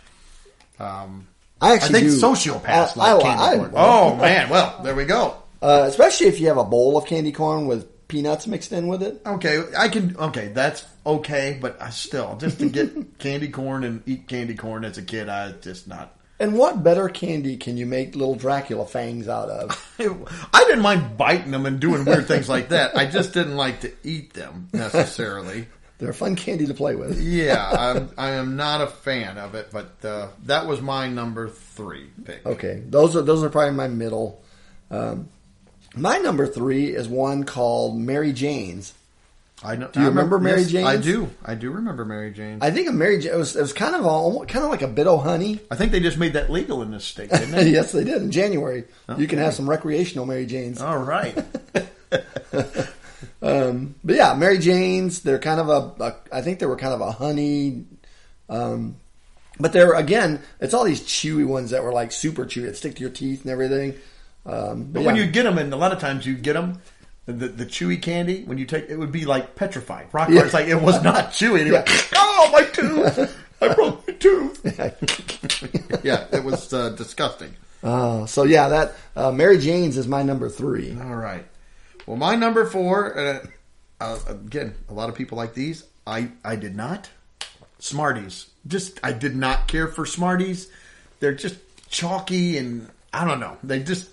[0.79, 1.27] Um,
[1.61, 2.19] I I think do.
[2.21, 3.71] sociopaths I- like I- candy corn.
[3.75, 5.35] oh man, well there we go.
[5.61, 9.01] Uh, especially if you have a bowl of candy corn with peanuts mixed in with
[9.01, 9.21] it.
[9.25, 10.15] Okay, I can.
[10.17, 14.85] Okay, that's okay, but I still just to get candy corn and eat candy corn
[14.85, 16.11] as a kid, I just not.
[16.39, 19.95] And what better candy can you make little Dracula fangs out of?
[20.53, 22.95] I didn't mind biting them and doing weird things like that.
[22.97, 25.67] I just didn't like to eat them necessarily.
[25.97, 27.21] They're fun candy to play with.
[27.21, 31.47] Yeah, I'm, I am not a fan of it, but uh, that was my number
[31.49, 32.45] three pick.
[32.45, 34.43] Okay, those are those are probably my middle.
[34.91, 35.29] Um,
[35.95, 38.93] my number three is one called Mary Jane's.
[39.63, 39.87] I know.
[39.87, 41.05] Do you I remember Mary yes, I Jane's?
[41.05, 41.29] do.
[41.43, 42.59] I do remember Mary Jane.
[42.61, 44.65] I, I think a Mary Jane it was, it was kind of a, almost- kind
[44.65, 45.61] of like a bit of honey.
[45.71, 47.69] I think they just made that legal in this state, didn't they?
[47.69, 48.83] yes, they did in January.
[49.17, 50.81] You can have some recreational Mary Janes.
[50.81, 51.37] All right.
[53.41, 55.21] Um, but yeah, Mary Jane's.
[55.21, 56.15] They're kind of a, a.
[56.31, 57.85] I think they were kind of a honey.
[58.49, 58.97] Um,
[59.59, 62.95] but they're again, it's all these chewy ones that were like super chewy that stick
[62.95, 63.95] to your teeth and everything.
[64.45, 66.81] Um, But when you get them, and a lot of times you get them,
[67.25, 70.07] the, the chewy candy, when you take it, would be like petrified.
[70.13, 70.39] Rock Yeah.
[70.41, 71.59] Hard's like it was not chewy.
[71.61, 71.85] And you're Yeah.
[71.87, 73.41] like, oh my tooth!
[73.61, 74.61] I broke my tooth.
[76.03, 77.55] yeah, it was uh, disgusting.
[77.83, 80.95] uh, so yeah, that uh, Mary Jane's is my number three.
[81.01, 81.45] All right.
[82.05, 83.17] Well, my number four.
[83.17, 83.45] Uh,
[83.99, 85.83] uh, again, a lot of people like these.
[86.05, 87.09] I I did not.
[87.79, 88.47] Smarties.
[88.67, 90.69] Just I did not care for Smarties.
[91.19, 91.57] They're just
[91.89, 93.57] chalky and I don't know.
[93.63, 94.09] They just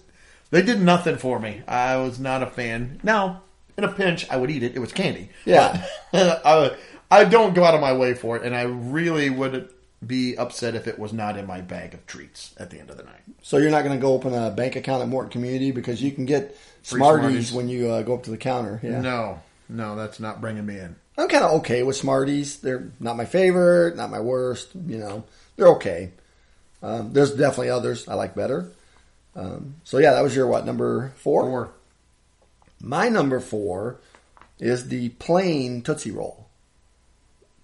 [0.51, 1.63] they did nothing for me.
[1.67, 3.01] I was not a fan.
[3.03, 3.43] Now,
[3.77, 4.77] in a pinch, I would eat it.
[4.77, 5.31] It was candy.
[5.45, 5.87] Yeah.
[6.13, 6.77] But I,
[7.11, 9.71] I don't go out of my way for it, and I really would
[10.07, 12.97] be upset if it was not in my bag of treats at the end of
[12.97, 13.23] the night.
[13.43, 16.13] So you're not going to go open a bank account at Morton Community because you
[16.13, 17.53] can get Smarties, Smarties.
[17.53, 18.81] when you uh, go up to the counter.
[18.83, 19.01] Yeah.
[19.01, 20.97] No, no, that's not bringing me in.
[21.17, 22.59] I'm kind of okay with Smarties.
[22.59, 24.71] They're not my favorite, not my worst.
[24.75, 25.25] You know,
[25.57, 26.11] they're okay.
[26.83, 28.71] Um, there's definitely others I like better.
[29.37, 31.45] Um, so yeah, that was your what number four?
[31.45, 31.71] Or
[32.81, 33.99] My number four
[34.59, 36.47] is the plain Tootsie Roll.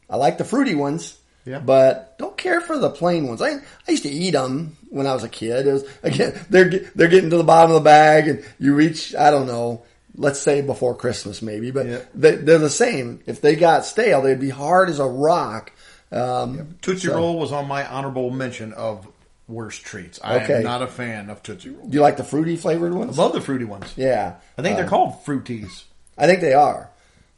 [0.09, 1.18] I like the fruity ones,
[1.49, 1.59] Yeah.
[1.61, 3.41] but don't care for the plain ones.
[3.43, 3.53] I,
[3.87, 5.67] I used to eat them when I was a kid.
[5.67, 9.15] It was again they're they're getting to the bottom of the bag, and you reach
[9.15, 9.83] I don't know,
[10.15, 12.01] let's say before Christmas maybe, but Yeah.
[12.15, 13.21] they, they're the same.
[13.27, 15.73] If they got stale, they'd be hard as a rock.
[16.13, 19.07] Um, Tootsie so- Roll was on my honorable mention of
[19.47, 20.19] worst treats.
[20.23, 20.57] I Okay.
[20.59, 21.87] am not a fan of Tootsie Roll.
[21.87, 23.17] Do you like the fruity flavored I ones?
[23.19, 23.93] love the fruity ones.
[23.97, 25.85] Yeah, I think Uh, they're called fruities.
[26.19, 26.91] I think they are.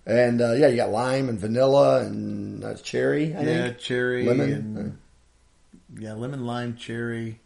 [0.06, 3.34] And uh, yeah, you got lime and vanilla and uh, cherry.
[3.34, 3.78] I Yeah, think.
[3.78, 4.52] cherry Lemon.
[4.52, 4.98] and
[6.02, 7.40] yeah, lemon, lime, cherry.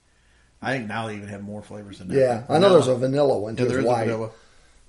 [0.62, 2.16] I think now they even have more flavors than that.
[2.16, 3.64] Yeah, I know there's a vanilla one too.
[3.64, 4.04] yeah, there it's a white.
[4.06, 4.30] vanilla.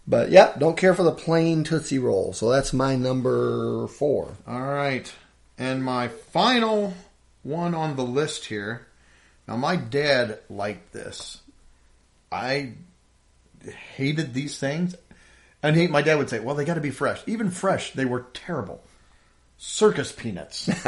[0.08, 2.32] But yeah, don't care for the plain Tootsie Roll.
[2.34, 4.36] So that's my number four.
[4.48, 5.12] All right,
[5.58, 6.94] and my final
[7.44, 8.86] one on the list here.
[9.48, 11.42] Now, my dad liked this.
[12.32, 12.74] I
[13.96, 14.96] hated these things,
[15.66, 17.22] and he, my dad would say, "Well, they got to be fresh.
[17.28, 18.82] Even fresh, they were terrible."
[19.58, 20.66] circus peanuts.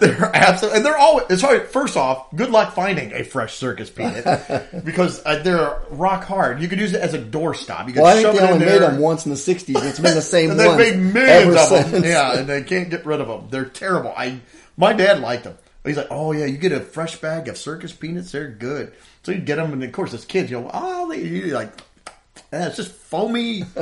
[0.00, 1.68] they're absolutely, and they're always, it's hard.
[1.68, 6.60] First off, good luck finding a fresh circus peanut because uh, they're rock hard.
[6.60, 7.86] You could use it as a doorstop.
[7.86, 9.84] You could Well, I think they only made them once in the '60s.
[9.84, 12.04] It's been the same And they've made millions of them.
[12.04, 13.48] Yeah, and they can't get rid of them.
[13.50, 14.12] They're terrible.
[14.16, 14.40] I
[14.76, 15.56] my dad liked them.
[15.84, 18.32] He's like, oh yeah, you get a fresh bag of circus peanuts.
[18.32, 18.92] They're good.
[19.22, 21.72] So you get them, and of course, as kids, you know, oh, they you're like,
[22.52, 23.64] eh, it's just foamy.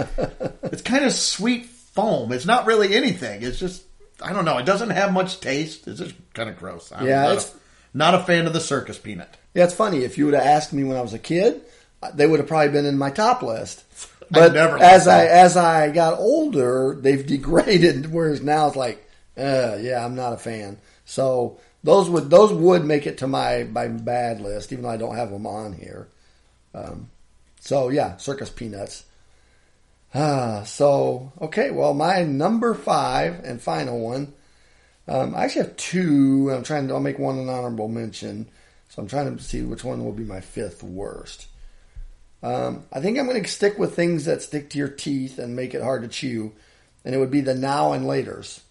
[0.64, 2.32] it's kind of sweet foam.
[2.32, 3.42] It's not really anything.
[3.42, 3.82] It's just
[4.22, 4.58] I don't know.
[4.58, 5.86] It doesn't have much taste.
[5.86, 6.92] It's just kind of gross.
[6.92, 7.50] I'm Yeah, not, a,
[7.94, 9.36] not a fan of the circus peanut.
[9.54, 10.04] Yeah, it's funny.
[10.04, 11.62] If you would have asked me when I was a kid,
[12.14, 13.84] they would have probably been in my top list.
[14.30, 18.12] But never as liked I as I got older, they've degraded.
[18.12, 19.02] Whereas now it's like,
[19.38, 20.76] uh, yeah, I'm not a fan.
[21.06, 24.98] So those would those would make it to my my bad list, even though I
[24.98, 26.08] don't have them on here.
[26.74, 27.08] Um,
[27.68, 29.04] so yeah, circus peanuts.
[30.14, 31.70] Ah, so okay.
[31.70, 34.32] Well, my number five and final one.
[35.06, 36.50] Um, I actually have two.
[36.50, 36.94] I'm trying to.
[36.94, 38.48] I'll make one an honorable mention.
[38.88, 41.48] So I'm trying to see which one will be my fifth worst.
[42.42, 45.54] Um, I think I'm going to stick with things that stick to your teeth and
[45.54, 46.52] make it hard to chew,
[47.04, 48.62] and it would be the now and later's.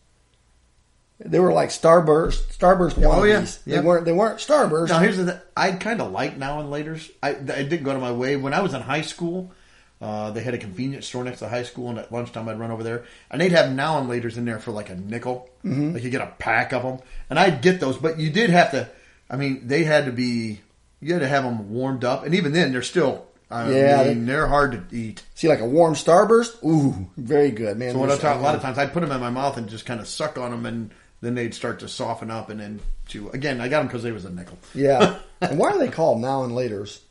[1.19, 3.59] They were like Starburst, Starburst wannabes.
[3.59, 3.77] Oh, yeah.
[3.77, 4.05] They weren't.
[4.05, 4.89] They weren't Starburst.
[4.89, 5.39] Now here's the thing.
[5.55, 7.09] I kind of like now and later's.
[7.23, 9.51] I, I didn't go to my way when I was in high school.
[9.99, 12.69] Uh, they had a convenience store next to high school, and at lunchtime I'd run
[12.69, 15.49] over there, and they'd have now and later's in there for like a nickel.
[15.65, 15.95] Mm-hmm.
[15.95, 16.99] Like you get a pack of them,
[17.31, 18.87] and I'd get those, but you did have to.
[19.27, 20.61] I mean, they had to be.
[21.01, 23.25] You had to have them warmed up, and even then, they're still.
[23.49, 25.23] I Yeah, mean, they're hard to eat.
[25.33, 26.63] See, like a warm Starburst.
[26.63, 27.93] Ooh, very good, man.
[27.93, 29.67] So what I talk, a lot of times I'd put them in my mouth and
[29.67, 30.91] just kind of suck on them, and
[31.21, 34.11] then they'd start to soften up, and then to Again, I got them because they
[34.11, 34.57] was a nickel.
[34.73, 35.17] Yeah.
[35.41, 37.01] and why are they called now and later's?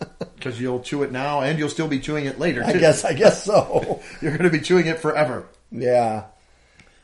[0.34, 2.62] Because you'll chew it now, and you'll still be chewing it later.
[2.62, 3.04] I guess.
[3.04, 4.02] I guess so.
[4.20, 5.46] You're going to be chewing it forever.
[5.70, 6.24] yeah.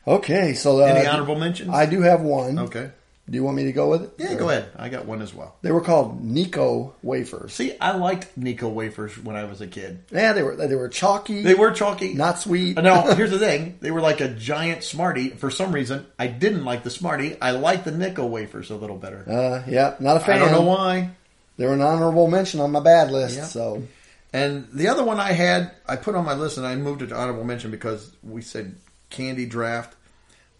[0.07, 0.53] Okay.
[0.55, 1.71] So uh, Any honorable mentions?
[1.71, 2.59] I do have one.
[2.59, 2.91] okay.
[3.31, 4.11] Do you want me to go with it?
[4.18, 4.70] Yeah, go ahead.
[4.76, 5.55] I got one as well.
[5.62, 7.53] They were called Necco wafers.
[7.55, 10.03] See, I liked Necco wafers when I was a kid.
[10.11, 11.43] Yeah, they were they were chalky.
[11.43, 12.14] They were chalky.
[12.14, 12.76] not sweet.
[12.76, 13.78] Now, here's the thing.
[13.81, 15.28] They were like a giant Smartie.
[15.31, 17.41] For some reason, I didn't like the Smartie.
[17.41, 19.24] I liked the Necco wafers a little better.
[19.31, 20.37] Uh, yeah, not a fan.
[20.37, 21.11] I don't know why.
[21.57, 23.37] They were an honorable mention on my bad list.
[23.37, 23.45] Yeah.
[23.45, 23.85] So
[24.33, 27.09] And the other one I had, I put on my list and I moved it
[27.09, 28.74] to honorable mention because we said
[29.11, 29.95] candy draft.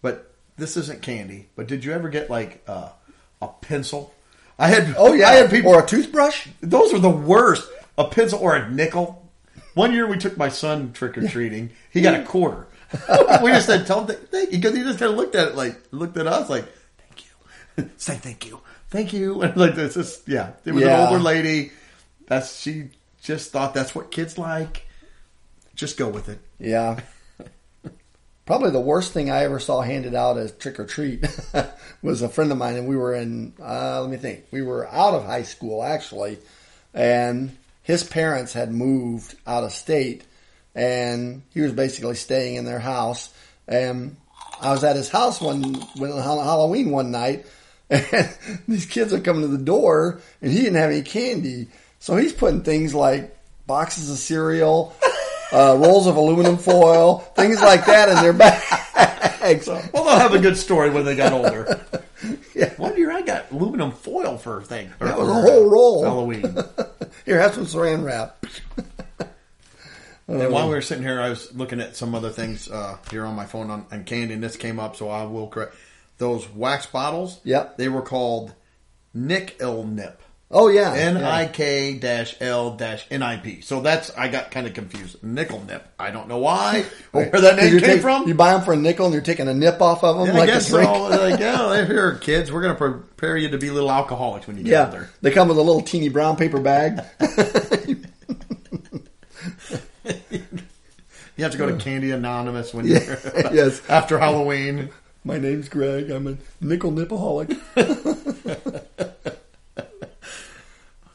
[0.01, 1.47] But this isn't candy.
[1.55, 2.89] But did you ever get like uh,
[3.41, 4.13] a pencil?
[4.59, 4.95] I had.
[4.97, 5.71] oh yeah, I had people.
[5.71, 6.47] or a toothbrush.
[6.61, 7.67] Those are the worst.
[7.97, 9.29] A pencil or a nickel.
[9.73, 11.71] One year we took my son trick or treating.
[11.91, 12.67] He got a quarter.
[13.41, 15.55] we just said, "Tell him thank you," because he just kind of looked at it
[15.55, 16.65] like looked at us like,
[16.97, 20.51] "Thank you." Say thank you, thank you, and like this is yeah.
[20.65, 21.01] It was Yeah.
[21.03, 21.71] an older lady.
[22.27, 22.89] That's she
[23.21, 24.87] just thought that's what kids like.
[25.75, 26.39] Just go with it.
[26.59, 26.99] Yeah.
[28.45, 31.25] Probably the worst thing I ever saw handed out as trick or treat
[32.01, 33.53] was a friend of mine, and we were in.
[33.61, 34.45] Uh, let me think.
[34.51, 36.39] We were out of high school actually,
[36.93, 40.23] and his parents had moved out of state,
[40.73, 43.31] and he was basically staying in their house.
[43.67, 44.17] And
[44.59, 47.45] I was at his house one when Halloween one night,
[47.89, 48.37] and
[48.67, 51.67] these kids are coming to the door, and he didn't have any candy,
[51.99, 53.37] so he's putting things like
[53.67, 54.95] boxes of cereal
[55.51, 58.33] uh, rolls of aluminum foil, things like that in their
[59.41, 59.67] bags.
[59.67, 61.79] Well, they'll have a good story when they got older.
[62.53, 62.71] Yeah.
[62.75, 64.91] One year I got aluminum foil for a thing.
[64.99, 66.03] That was a whole roll.
[66.03, 66.55] Halloween.
[67.25, 68.45] Here, have some saran wrap.
[70.27, 73.25] And while we were sitting here, I was looking at some other things uh, here
[73.25, 75.73] on my phone on, on candy, and this came up, so I will correct.
[76.19, 77.77] Those wax bottles, Yep.
[77.77, 78.53] they were called
[79.15, 80.21] Nik-L-Nip.
[80.53, 81.15] Oh yeah, N.
[81.17, 83.61] I K dash L dash N I P.
[83.61, 85.23] So that's I got kind of confused.
[85.23, 85.87] Nickel nip.
[85.97, 86.83] I don't know why
[87.13, 88.27] or where that name came take- from.
[88.27, 90.33] You buy them for a nickel, and you're taking a nip off of them Yeah,
[90.33, 90.89] like I guess a drink.
[90.89, 91.01] so.
[91.03, 94.57] Like, oh, yeah, here, kids, we're going to prepare you to be little alcoholics when
[94.57, 95.09] you get Yeah, older.
[95.21, 96.99] they come with a little teeny brown paper bag.
[101.37, 103.81] You have to go to Candy Anonymous when you're yes.
[103.89, 104.89] after Halloween.
[105.23, 106.11] My name's Greg.
[106.11, 107.57] I'm a nickel nipaholic.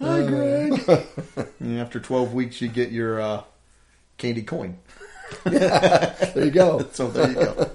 [0.01, 0.73] Hi, Greg.
[0.73, 0.76] and
[1.81, 3.43] after 12 weeks, you get your uh,
[4.19, 4.79] candy coin.
[5.45, 6.87] There you go.
[6.93, 7.71] So there you go.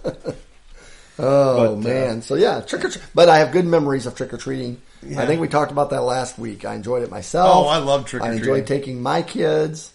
[1.20, 3.04] Oh But, uh, man, so yeah, trick or treat.
[3.14, 4.82] But I have good memories of trick or treating.
[5.04, 5.22] Yeah.
[5.22, 6.64] I think we talked about that last week.
[6.64, 7.66] I enjoyed it myself.
[7.66, 8.40] Oh, I love trick-or-treating.
[8.40, 9.92] I enjoyed taking my kids,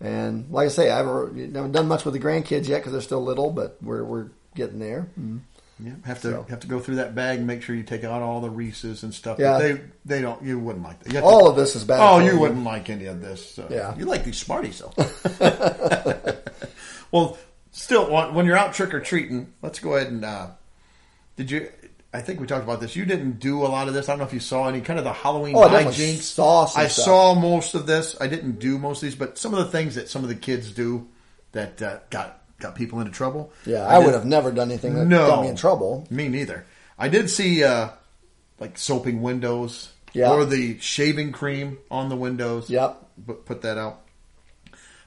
[0.00, 3.00] and like I say, I haven't, haven't done much with the grandkids yet because they're
[3.02, 5.08] still little, but we're we're getting there.
[5.80, 6.46] Yeah, have to So.
[6.50, 9.02] have to go through that bag and make sure you take out all the Reese's
[9.02, 9.38] and stuff.
[9.40, 9.54] Yeah.
[9.54, 10.40] But they they don't.
[10.42, 11.22] You wouldn't like that.
[11.22, 11.98] All to- of this is bad.
[12.00, 13.54] Oh, you wouldn't like any of this.
[13.54, 13.66] So.
[13.68, 13.96] Yeah.
[13.96, 15.40] You like these Smarties, though.
[17.10, 17.36] well,
[17.72, 20.24] still, when you're out trick or treating, let's go ahead and.
[20.24, 20.48] Uh,
[21.36, 21.68] did you?
[22.12, 22.94] I think we talked about this.
[22.94, 24.08] You didn't do a lot of this.
[24.08, 26.20] I don't know if you saw any kind of the Halloween Oh, I hijinks.
[26.22, 27.04] saw some I stuff.
[27.06, 28.14] saw most of this.
[28.20, 30.36] I didn't do most of these, but some of the things that some of the
[30.36, 31.08] kids do
[31.50, 33.52] that uh, got got people into trouble.
[33.66, 35.26] Yeah, I, did- would have never done anything that No.
[35.26, 36.06] got me in trouble.
[36.10, 36.64] Me neither.
[36.98, 37.88] I did see uh,
[38.60, 40.30] like soaping windows, Yeah.
[40.30, 42.70] or the shaving cream on the windows.
[42.70, 43.00] Yep.
[43.26, 44.00] Put, put that out.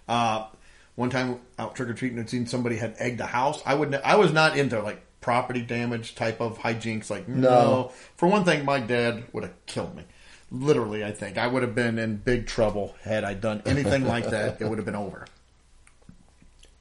[0.07, 0.47] Uh,
[0.95, 3.61] one time out trick or treating, I'd seen somebody had egged a house.
[3.65, 3.93] I would.
[3.95, 7.09] I was not into like property damage type of hijinks.
[7.09, 7.49] Like no.
[7.49, 7.91] No.
[8.15, 10.03] For one thing, my dad would have killed me.
[10.49, 14.29] Literally, I think I would have been in big trouble had I done anything like
[14.29, 14.57] that.
[14.61, 15.25] It would have been over.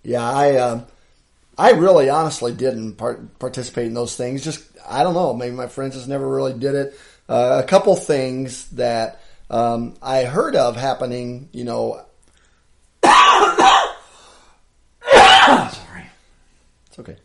[0.06, 0.86] Yeah, I um,
[1.58, 4.44] I really honestly didn't part- participate in those things.
[4.44, 5.34] Just I don't know.
[5.34, 7.00] Maybe my friends just never really did it.
[7.28, 11.48] Uh, a couple things that um, I heard of happening.
[11.52, 12.04] You know,
[13.02, 13.26] Sorry.
[16.86, 17.16] It's okay.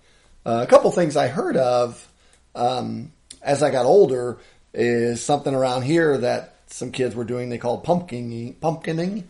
[0.43, 2.11] Uh, a couple things I heard of
[2.55, 3.11] um,
[3.43, 4.39] as I got older
[4.73, 7.49] is something around here that some kids were doing.
[7.49, 8.55] They called pumpkining.
[8.55, 9.25] Pumpkining.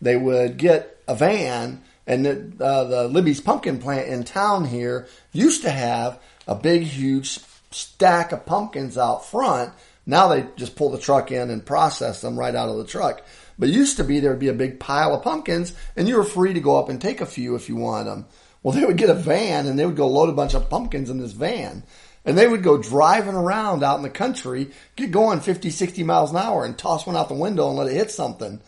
[0.00, 5.06] They would get a van, and the, uh, the Libby's pumpkin plant in town here
[5.30, 7.38] used to have a big, huge
[7.70, 9.74] stack of pumpkins out front.
[10.06, 13.22] Now they just pull the truck in and process them right out of the truck.
[13.58, 16.24] But used to be there would be a big pile of pumpkins, and you were
[16.24, 18.26] free to go up and take a few if you wanted them.
[18.62, 21.10] Well, they would get a van and they would go load a bunch of pumpkins
[21.10, 21.82] in this van.
[22.24, 26.30] And they would go driving around out in the country, get going 50, 60 miles
[26.30, 28.60] an hour and toss one out the window and let it hit something.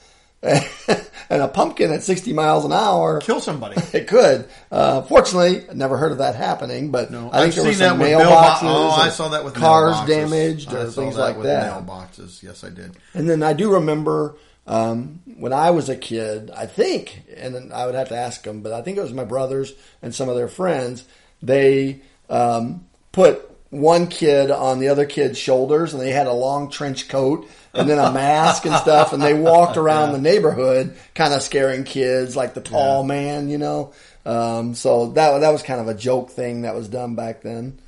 [0.43, 3.76] and a pumpkin at 60 miles an hour, Kill somebody.
[3.93, 4.49] it could.
[4.70, 7.76] Uh, fortunately, I never heard of that happening, but No, I think I've there was
[7.78, 8.59] some that with mailboxes.
[8.59, 10.07] mailbo- Oh, I saw that with cars mailboxes.
[10.07, 11.86] damaged or things that like that.
[11.86, 12.93] Mailboxes, yes, I did.
[13.14, 14.36] And then I do remember
[14.66, 18.43] um, when I was a kid, I think, and then I would have to ask
[18.43, 21.05] them, but I think it was my brothers and some of their friends.
[21.43, 26.70] They um, put one kid on the other kid's shoulders, and they had a long
[26.70, 31.32] trench coat and then a mask and stuff, and they walked around the neighborhood, kind
[31.32, 33.92] of scaring kids, like the tall man, you know.
[34.26, 37.78] Um, so that that was kind of a joke thing that was done back then.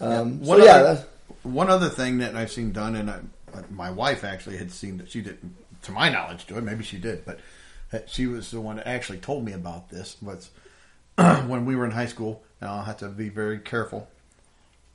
[0.00, 1.04] Um, so One yeah, other,
[1.42, 3.20] one other thing that I've seen done, and I,
[3.70, 6.62] my wife actually had seen that she didn't, to my knowledge, do it.
[6.62, 7.38] Maybe she did, but
[8.06, 10.16] she was the one that actually told me about this.
[10.22, 10.50] Was
[11.46, 14.08] when we were in high school, and I'll have to be very careful.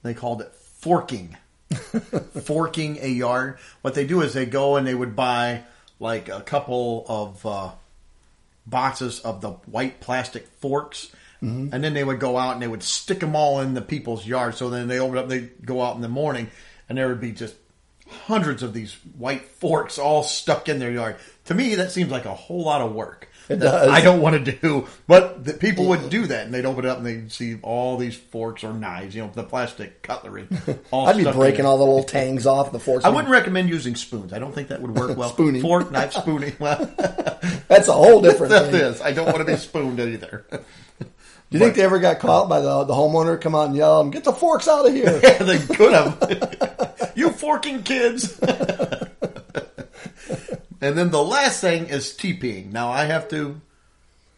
[0.03, 1.37] They called it forking,
[2.43, 3.57] forking a yard.
[3.81, 5.63] What they do is they go and they would buy
[5.99, 7.71] like a couple of uh,
[8.65, 11.11] boxes of the white plastic forks.
[11.73, 14.25] And then they would go out and they would stick them all in the people's
[14.25, 14.55] yard.
[14.55, 16.49] So then they open up, they go out in the morning,
[16.89, 17.55] and there would be just
[18.07, 21.17] hundreds of these white forks all stuck in their yard.
[21.45, 23.29] To me, that seems like a whole lot of work.
[23.47, 23.89] It does.
[23.89, 26.87] I don't want to do, but the people would do that, and they'd open it
[26.89, 30.47] up and they'd see all these forks or knives, you know, the plastic cutlery.
[30.91, 33.05] All I'd be breaking all the little tangs off the forks.
[33.05, 34.33] I wouldn't recommend using spoons.
[34.33, 35.29] I don't think that would work well.
[35.29, 35.61] Spooning.
[35.61, 36.53] fork, knife, spooning.
[36.59, 36.77] Well,
[37.67, 38.81] That's a whole different that thing.
[38.81, 39.01] is.
[39.01, 40.45] I don't want to be spooned either.
[40.49, 40.57] Do
[41.51, 43.39] you think they ever got caught by the the homeowner?
[43.39, 47.11] Come out and yell, them, "Get the forks out of here!" Yeah, they could have.
[47.15, 48.39] you forking kids.
[50.85, 52.71] And then the last thing is TPing.
[52.71, 53.59] Now I have to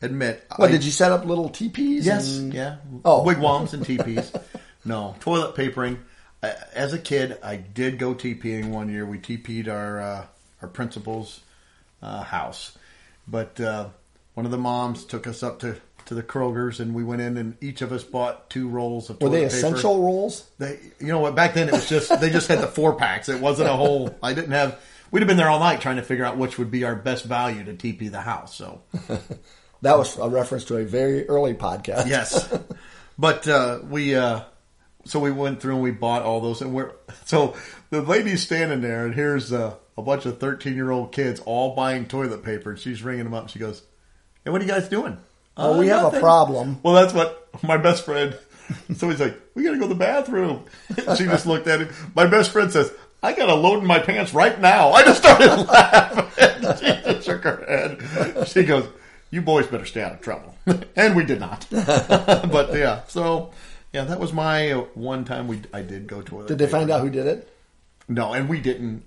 [0.01, 0.45] admit.
[0.55, 2.05] What I, did you set up little teepees?
[2.05, 2.77] Yes, and- yeah.
[3.05, 3.23] Oh.
[3.23, 4.31] wigwams and teepees.
[4.85, 5.99] no toilet papering.
[6.73, 9.05] As a kid, I did go TPing one year.
[9.05, 10.25] We TP'd our uh,
[10.61, 11.41] our principal's
[12.01, 12.77] uh, house,
[13.27, 13.87] but uh,
[14.35, 15.77] one of the moms took us up to.
[16.05, 19.19] To the Kroger's, and we went in, and each of us bought two rolls of
[19.19, 19.55] Were they paper.
[19.57, 20.49] essential rolls?
[20.57, 21.35] They, you know what?
[21.35, 23.27] Back then it was just they just had the four packs.
[23.27, 24.17] It wasn't a whole.
[24.23, 24.79] I didn't have.
[25.11, 27.25] We'd have been there all night trying to figure out which would be our best
[27.25, 28.55] value to TP the house.
[28.55, 28.81] So
[29.81, 32.07] That was a reference to a very early podcast.
[32.07, 32.51] yes,
[33.17, 34.41] but uh, we uh,
[35.05, 36.91] so we went through and we bought all those, and we're
[37.25, 37.55] so
[37.91, 41.75] the lady's standing there, and here's uh, a bunch of thirteen year old kids all
[41.75, 43.43] buying toilet paper, and she's ringing them up.
[43.43, 43.83] And she goes,
[44.43, 45.17] "Hey, what are you guys doing?"
[45.55, 46.79] Oh, "Uh, we have a problem.
[46.81, 48.35] Well, that's what my best friend.
[48.97, 50.65] So he's like, "We got to go to the bathroom."
[51.15, 51.89] She just looked at him.
[52.13, 52.91] My best friend says,
[53.21, 56.77] "I got a load in my pants right now." I just started laughing.
[56.77, 58.47] She just shook her head.
[58.47, 58.87] She goes,
[59.31, 60.55] "You boys better stay out of trouble,"
[60.95, 61.65] and we did not.
[61.71, 63.51] but yeah, so
[63.93, 66.45] yeah, that was my one time we I did go to.
[66.45, 67.51] Did they find out who did it?
[68.07, 69.03] No, and we didn't.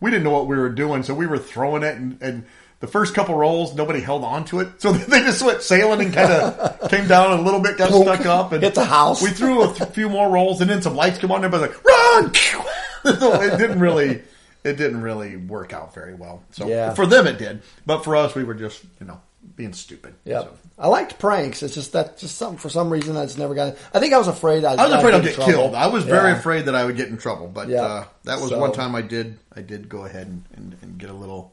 [0.00, 2.44] We didn't know what we were doing, so we were throwing it, and, and
[2.80, 6.12] the first couple rolls, nobody held on to it, so they just went sailing and
[6.14, 9.22] kind of came down a little bit, got stuck up, and Hit the house.
[9.22, 11.44] We threw a few more rolls, and then some lights come on.
[11.44, 12.62] and Everybody's like, "Run!" so
[13.42, 14.22] it didn't really,
[14.64, 16.42] it didn't really work out very well.
[16.52, 16.94] So Yeah.
[16.94, 19.20] for them, it did, but for us, we were just, you know,
[19.56, 20.14] being stupid.
[20.24, 20.42] Yep.
[20.42, 20.50] So.
[20.78, 21.62] I liked pranks.
[21.62, 23.76] It's just that just something for some reason I just never got.
[23.92, 24.72] I think I was afraid I.
[24.74, 25.52] I was afraid I'd get trouble.
[25.52, 25.74] killed.
[25.74, 26.38] I was very Yeah.
[26.38, 27.82] afraid that I would get in trouble, but Yeah.
[27.82, 29.38] uh, that was So- one time I did.
[29.54, 31.52] I did go ahead and, and, and get a little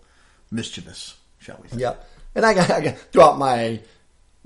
[0.51, 1.77] mischievous, shall we say?
[1.77, 2.09] Yep.
[2.35, 3.79] And I got, I got throughout my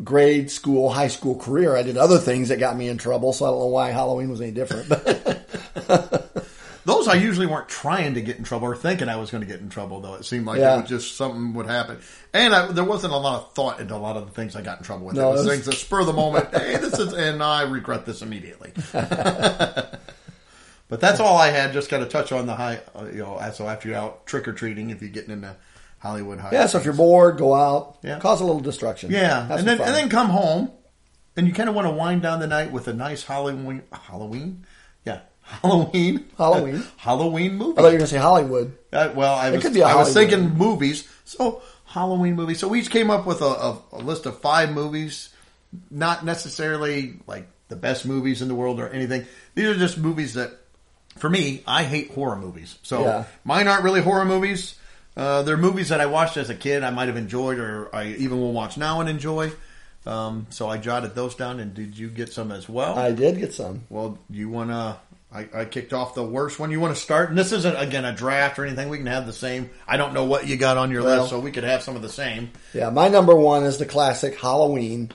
[0.04, 3.34] grade school, high school career, I did other things that got me in trouble.
[3.34, 4.89] So I don't know why Halloween was any different.
[4.89, 5.47] But
[6.84, 9.47] Those I usually weren't trying to get in trouble or thinking I was going to
[9.47, 10.16] get in trouble, though.
[10.16, 10.78] It seemed like Yeah.
[10.80, 11.99] it was just something would happen,
[12.34, 14.64] and I, there wasn't a lot of thought into a lot of the things I
[14.64, 15.16] got in trouble with.
[15.16, 16.49] No, it was was- things that spur the moment.
[16.54, 18.72] hey, this is, and I regret this immediately.
[18.91, 19.99] but
[20.89, 21.72] that's all I had.
[21.74, 23.39] Just got to touch on the high, uh, you know.
[23.54, 25.56] So after you're out trick or treating, if you're getting into
[26.02, 28.20] Hollywood High, yeah, so if you're bored, go out, Yeah.
[28.20, 29.12] cause a little destruction.
[29.12, 29.88] Yeah, Have and then fun.
[29.88, 30.72] and then come home,
[31.38, 34.66] and you kind of want to wind down the night with a nice Halloween Halloween,
[35.06, 36.84] yeah, Halloween Halloween.
[36.97, 37.74] Halloween movie.
[37.74, 38.78] I thought you were going to say Hollywood.
[38.91, 42.56] Uh, well, I was could be a I was thinking movies, so Halloween movie.
[42.56, 45.30] So we each came up with a, a, a list of five movies,
[45.91, 49.26] not necessarily like the best movies in the world or anything.
[49.56, 50.52] These are just movies that,
[51.18, 52.78] for me, I hate horror movies.
[52.84, 53.24] So Yeah.
[53.43, 54.76] mine aren't really horror movies.
[55.16, 56.84] Uh, they're movies that I watched as a kid.
[56.84, 59.51] I might have enjoyed, or I even will watch now and enjoy.
[60.05, 61.59] Um, so I jotted those down.
[61.59, 62.97] And did you get some as well?
[62.97, 63.84] I did get some.
[63.89, 64.97] Well, you want to?
[65.34, 66.72] I, I kicked off the worst one.
[66.72, 67.30] You want to start?
[67.30, 68.89] And this isn't again a draft or anything.
[68.89, 69.70] We can have the same.
[69.88, 71.95] I don't know what you got on your Well- list, so we could have some
[71.95, 72.51] of the same.
[72.74, 75.12] Yeah, my number one is the classic Halloween.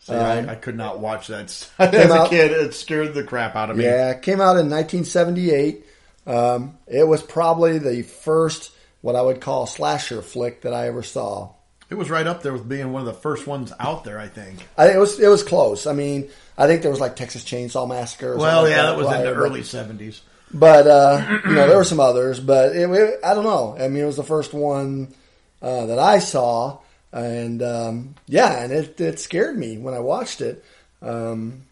[0.00, 1.44] See, I, I could not watch that
[1.78, 2.52] as a kid.
[2.52, 3.84] It scared the crap out of me.
[3.84, 5.84] Yeah, it came out in 1978.
[6.26, 8.70] Um, it was probably the first
[9.00, 11.52] what I would call slasher flick that I ever saw.
[11.90, 14.18] It was right up there with being one of the first ones out there.
[14.18, 14.66] I think.
[14.76, 15.86] I think it was it was close.
[15.86, 16.28] I mean,
[16.58, 18.34] I think there was like Texas Chainsaw Massacre.
[18.34, 20.20] Or Well, yeah, like that was in the but- early seventies.
[20.52, 23.76] But uh, you know, there were some others, but it, it- I don't know.
[23.78, 25.14] I mean, it was the first one
[25.60, 26.78] uh, that I saw,
[27.12, 30.64] and um, yeah, and it, it scared me when I watched it.
[31.02, 31.62] Um,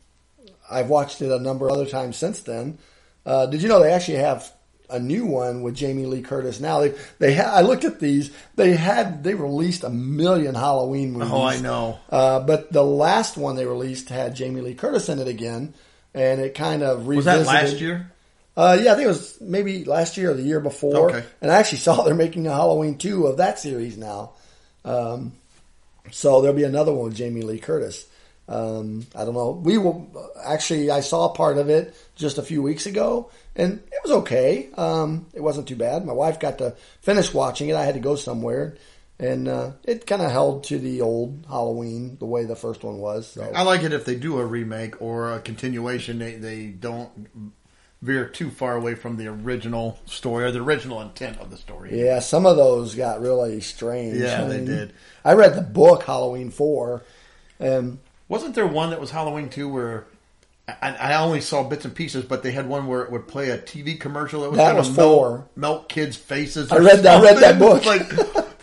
[0.70, 2.78] I've watched it a number of other times since then.
[3.24, 4.50] Uh, did you know they actually have
[4.90, 6.80] a new one with Jamie Lee Curtis now?
[6.80, 8.30] They they ha- I looked at these.
[8.54, 11.30] They had they released a million Halloween movies.
[11.32, 11.98] Oh, I know.
[12.10, 15.74] Uh, but the last one they released had Jamie Lee Curtis in it again,
[16.14, 17.46] and it kind of Was that revisited.
[17.70, 18.12] last year?
[18.56, 21.10] Uh, yeah, I think it was maybe last year or the year before.
[21.10, 21.24] Okay.
[21.42, 24.32] And I actually saw they're making a Halloween 2 of that series now.
[24.84, 25.32] Um,
[26.10, 28.06] so there'll be another one with Jamie Lee Curtis.
[28.48, 29.50] Um, I don't know.
[29.50, 30.08] We will
[30.44, 30.90] actually.
[30.90, 34.68] I saw part of it just a few weeks ago, and it was okay.
[34.76, 36.04] Um, it wasn't too bad.
[36.04, 37.76] My wife got to finish watching it.
[37.76, 38.76] I had to go somewhere,
[39.18, 42.98] and uh, it kind of held to the old Halloween the way the first one
[42.98, 43.26] was.
[43.26, 43.50] So.
[43.52, 46.20] I like it if they do a remake or a continuation.
[46.20, 47.52] They they don't
[48.02, 52.00] veer too far away from the original story or the original intent of the story.
[52.00, 54.18] Yeah, some of those got really strange.
[54.18, 54.92] Yeah, I they did.
[55.24, 57.02] I read the book Halloween Four,
[57.58, 60.06] and Wasn't there one that was Halloween two where
[60.68, 63.50] I, I only saw bits and pieces, but they had one where it would play
[63.50, 65.48] a TV commercial that was That was melt, four.
[65.54, 66.72] melt kids' faces.
[66.72, 67.84] I read that- I read that book.
[67.86, 68.10] like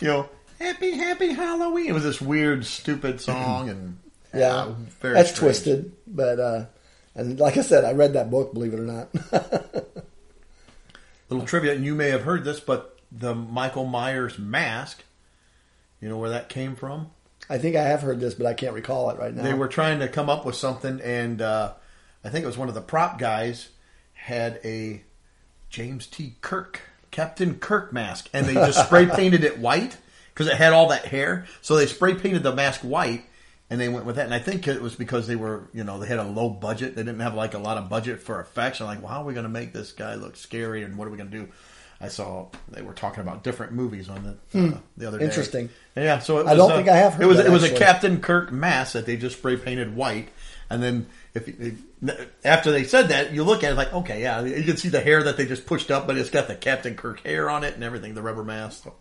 [0.01, 1.87] you know, happy happy Halloween.
[1.87, 3.97] It was this weird, stupid song, and
[4.33, 5.39] yeah, uh, very that's strange.
[5.55, 5.91] twisted.
[6.07, 6.65] But uh,
[7.15, 8.53] and like I said, I read that book.
[8.53, 9.07] Believe it or not.
[11.29, 15.03] Little trivia, and you may have heard this, but the Michael Myers mask.
[16.01, 17.11] You know where that came from?
[17.49, 19.43] I think I have heard this, but I can't recall it right now.
[19.43, 21.73] They were trying to come up with something, and uh,
[22.23, 23.69] I think it was one of the prop guys
[24.13, 25.03] had a
[25.69, 26.35] James T.
[26.41, 26.81] Kirk,
[27.11, 29.97] Captain Kirk mask, and they just spray painted it white
[30.33, 31.45] because it had all that hair.
[31.61, 33.25] So they spray painted the mask white,
[33.69, 34.25] and they went with that.
[34.25, 36.95] And I think it was because they were, you know, they had a low budget.
[36.95, 38.79] They didn't have like a lot of budget for effects.
[38.79, 41.07] I'm like, well, how are we going to make this guy look scary, and what
[41.07, 41.49] are we going to do?
[42.03, 45.25] I saw they were talking about different movies on the uh, the other day.
[45.25, 45.69] Interesting.
[45.95, 47.49] Yeah, so it was, I don't uh, think I have heard it was that, it
[47.51, 47.73] was a.
[47.73, 50.27] Captain Kirk mask that they just spray painted white,
[50.69, 51.77] and then if you-
[52.43, 54.99] after they said that, you look at it like, okay, yeah, you can see the
[54.99, 57.75] hair that they just pushed up, but it's got the Captain Kirk hair on it
[57.75, 58.83] and everything, the rubber mask.
[58.83, 58.93] So.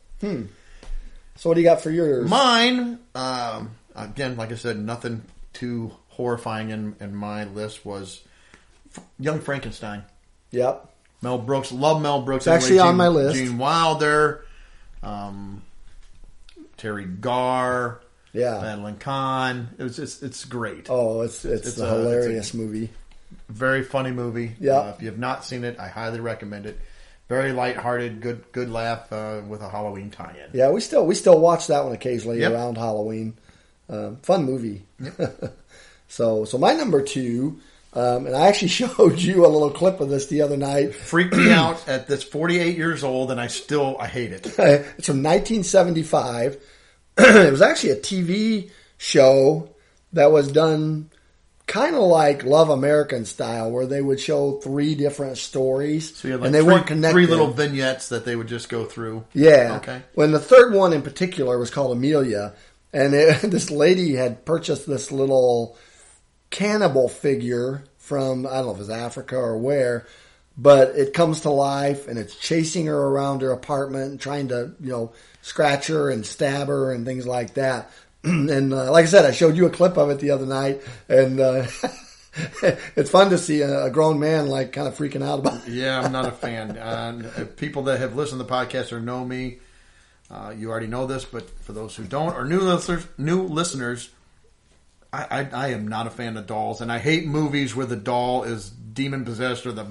[1.34, 2.30] so what do you got for yours?
[2.30, 5.22] Mine, um, again, like I said, nothing
[5.52, 8.22] too horrifying in, in my list was
[9.18, 10.04] Young Frankenstein.
[10.52, 10.91] yep.
[11.22, 12.46] Mel Brooks, love Mel Brooks.
[12.46, 13.36] It's actually Anyway, on my list.
[13.36, 14.44] Gene Wilder,
[15.02, 15.62] um,
[16.78, 18.00] Teri Garr,
[18.32, 18.60] Yeah.
[18.60, 19.68] Madeline Kahn.
[19.78, 20.88] It was just, it's great.
[20.90, 22.90] Oh, it's it's, It's a a- hilarious movie.
[23.48, 24.56] Very funny movie.
[24.60, 24.78] Yeah.
[24.78, 26.78] Uh, if you have not seen it, I highly recommend it.
[27.28, 30.50] Very lighthearted, good good laugh uh, with a Halloween tie-in.
[30.58, 32.52] Yeah, we still we still watch that one occasionally Yep.
[32.52, 33.34] around Halloween.
[33.88, 34.84] Um, fun movie.
[36.08, 37.60] so so my number two,
[37.94, 40.94] um, and I actually showed you a little clip of this the other night.
[40.94, 44.46] Freaked me out at this 48 years old, and I still I hate it.
[44.58, 46.56] it's from 1975.
[47.18, 49.68] it was actually a TV show
[50.12, 51.10] that was done
[51.66, 56.32] kind of like Love American style, where they would show three different stories, So you
[56.32, 57.14] had like and they three, weren't connected.
[57.14, 59.24] three little vignettes that they would just go through.
[59.32, 59.78] Yeah.
[59.82, 60.02] Okay.
[60.14, 62.54] When the third one in particular was called Amelia,
[62.92, 65.78] and it, this lady had purchased this little
[66.52, 70.06] cannibal figure from I don't know if it's Africa or where,
[70.56, 74.72] but it comes to life and it's chasing her around her apartment and trying to
[74.80, 77.90] you know scratch her and stab her and things like that.
[78.24, 80.82] and uh, like I said, I showed you a clip of it the other night,
[81.08, 81.66] and uh,
[82.96, 85.66] it's fun to see a, grown man like kind of freaking out about.
[85.66, 85.72] it.
[85.72, 86.78] Yeah, I'm not a fan.
[86.78, 89.58] Uh, people that have listened to the podcast or know me,
[90.30, 91.24] uh, you already know this.
[91.24, 94.10] But for those who don't or new listeners, new listeners,
[95.12, 97.96] I, I, I am not a fan of dolls, and I hate movies where the
[97.96, 99.86] doll is demon possessed or the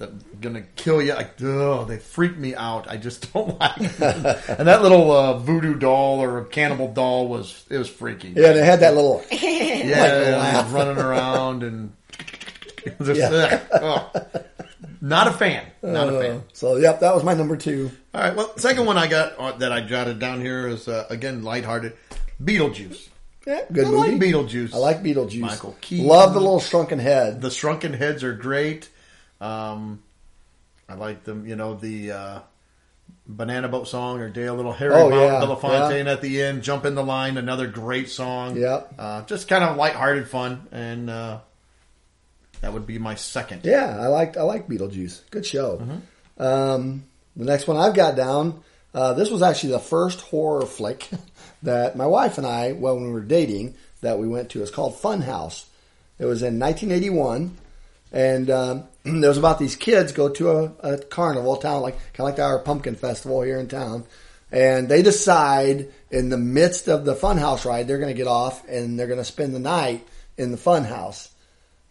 [0.00, 1.14] that gonna kill you.
[1.14, 2.88] Like, ugh, they freak me out.
[2.88, 3.76] I just don't like.
[3.78, 4.00] It.
[4.58, 8.28] and that little uh, voodoo doll or cannibal doll was it was freaky.
[8.30, 9.22] Yeah, and it had that little.
[9.80, 10.72] Yeah, laugh.
[10.74, 11.92] running around and
[13.02, 13.60] just, Yeah.
[13.72, 14.40] ugh, oh.
[15.00, 15.64] not a fan.
[15.82, 16.42] Not a fan.
[16.52, 17.90] So, yep, that was my number two.
[18.14, 18.36] All right.
[18.36, 21.96] Well, second one I got uh, that I jotted down here is uh, again lighthearted.
[22.42, 23.08] Beetlejuice.
[23.46, 24.10] Yeah, good I movie.
[24.12, 24.74] like Beetlejuice.
[24.74, 25.40] I like Beetlejuice.
[25.40, 26.06] Michael Keaton.
[26.06, 27.40] Love the little shrunken head.
[27.40, 28.88] the shrunken heads are great.
[29.40, 30.02] Um,
[30.88, 31.46] I like them.
[31.46, 32.38] You know the uh,
[33.26, 36.62] banana boat song or Dale Little Harry Oh, Bon- yeah, Belafontaine at the end.
[36.62, 37.38] Jump in the line.
[37.38, 38.56] Another great song.
[38.56, 38.94] Yep.
[38.98, 41.38] Uh, just kind of lighthearted fun, and uh,
[42.60, 43.62] that would be my second.
[43.64, 45.22] Yeah, I liked I like Beetlejuice.
[45.30, 45.78] Good show.
[45.78, 46.42] Mm-hmm.
[46.42, 47.04] Um,
[47.36, 48.62] the next one I've got down.
[48.92, 51.08] Uh, this was actually the first horror flick
[51.62, 54.62] that my wife and I, well, when we were dating, that we went to.
[54.62, 55.66] It's called Fun House.
[56.18, 57.56] It was in 1981,
[58.12, 62.20] and um, it was about these kids go to a, a carnival town, like kind
[62.28, 64.04] of like our pumpkin festival here in town,
[64.52, 68.26] and they decide in the midst of the Fun House ride they're going to get
[68.26, 70.06] off and they're going to spend the night
[70.36, 71.30] in the Fun House.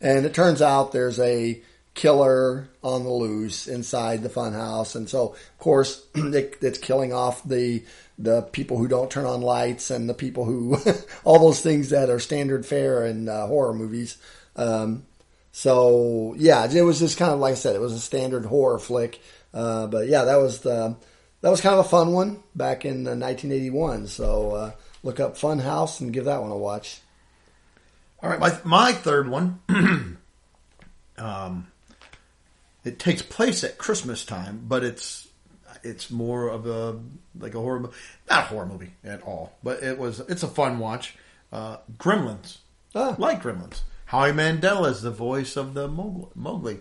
[0.01, 1.61] And it turns out there's a
[1.93, 7.43] killer on the loose inside the funhouse, and so of course it, it's killing off
[7.43, 7.83] the
[8.19, 10.77] the people who don't turn on lights and the people who
[11.23, 14.17] all those things that are standard fare in uh, horror movies.
[14.57, 15.05] Um,
[15.53, 18.77] so yeah, it was just kind of like I said, it was a standard horror
[18.77, 19.21] flick.
[19.53, 20.95] Uh, but yeah, that was the
[21.41, 24.07] that was kind of a fun one back in uh, 1981.
[24.07, 26.99] So uh, look up Fun House and give that one a watch.
[28.21, 29.61] All right, my my third one.
[31.17, 31.67] um,
[32.83, 35.28] it takes place at Christmas time, but it's
[35.83, 36.99] it's more of a
[37.39, 37.91] like a horror, not
[38.29, 41.15] a horror movie at all, but it was it's a fun watch.
[41.51, 42.57] Uh, Gremlins,
[42.95, 43.15] Ah.
[43.17, 43.81] like Gremlins.
[44.05, 46.79] Howie Mandel is the voice of the Mogwai, Mogwai.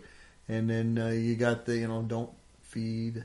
[0.49, 2.31] and then uh, you got the you know don't
[2.63, 3.25] feed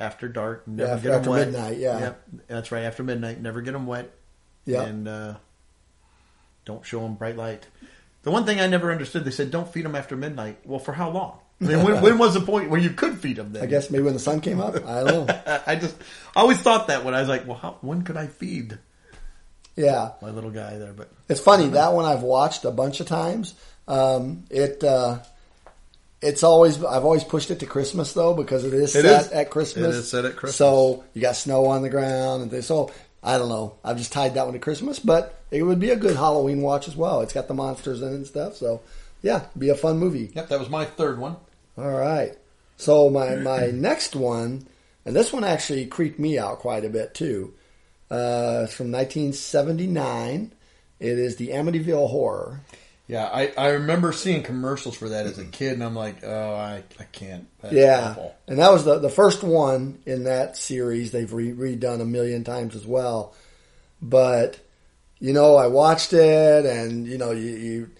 [0.00, 1.48] after dark, never after- them after wet.
[1.50, 1.98] midnight, yeah.
[2.00, 2.82] Yep, that's right.
[2.82, 4.10] After midnight, never get them wet.
[4.66, 4.82] Yeah.
[4.82, 5.34] and uh,
[6.64, 7.66] don't show them bright light.
[8.22, 10.60] The one thing I never understood, they said don't feed them after midnight.
[10.64, 11.38] Well, for how long?
[11.64, 13.52] I mean, when, when was the point where you could feed them?
[13.52, 14.74] Then I guess maybe when the sun came up.
[14.86, 15.62] I don't know.
[15.66, 15.96] I just
[16.36, 18.78] I always thought that when I was like, well, how, when could I feed
[19.76, 20.92] Yeah, my little guy there?
[20.92, 23.54] But it's funny that one I've watched a bunch of times.
[23.88, 25.18] Um, it uh,
[26.22, 29.32] it's always I've always pushed it to Christmas though because it is It set is.
[29.32, 29.94] at Christmas.
[29.94, 30.56] It is set at Christmas.
[30.56, 32.66] So you got snow on the ground and things.
[32.66, 32.92] So
[33.22, 33.76] I don't know.
[33.84, 36.88] I've just tied that one to Christmas, but it would be a good Halloween watch
[36.88, 37.20] as well.
[37.22, 38.54] It's got the monsters in it and stuff.
[38.56, 38.80] So
[39.22, 40.30] yeah, be a fun movie.
[40.34, 41.36] yep, that was my third one.
[41.76, 42.36] All right.
[42.76, 44.66] So my my next one,
[45.04, 47.54] and this one actually creeped me out quite a bit too.
[48.10, 50.52] Uh, it's from 1979.
[51.00, 52.60] It is the Amityville Horror.
[53.06, 56.54] Yeah, I, I remember seeing commercials for that as a kid, and I'm like, oh,
[56.54, 57.46] I, I can't.
[57.60, 58.34] That's yeah, awful.
[58.48, 61.12] and that was the the first one in that series.
[61.12, 63.34] They've re- redone a million times as well.
[64.00, 64.58] But
[65.18, 67.90] you know, I watched it, and you know, you, you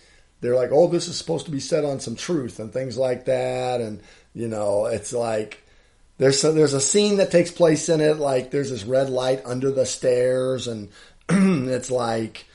[0.45, 3.25] they're like, oh, this is supposed to be set on some truth and things like
[3.27, 4.01] that, and
[4.35, 5.63] you know, it's like
[6.19, 8.19] there's a, there's a scene that takes place in it.
[8.19, 10.91] Like there's this red light under the stairs, and
[11.29, 12.47] it's like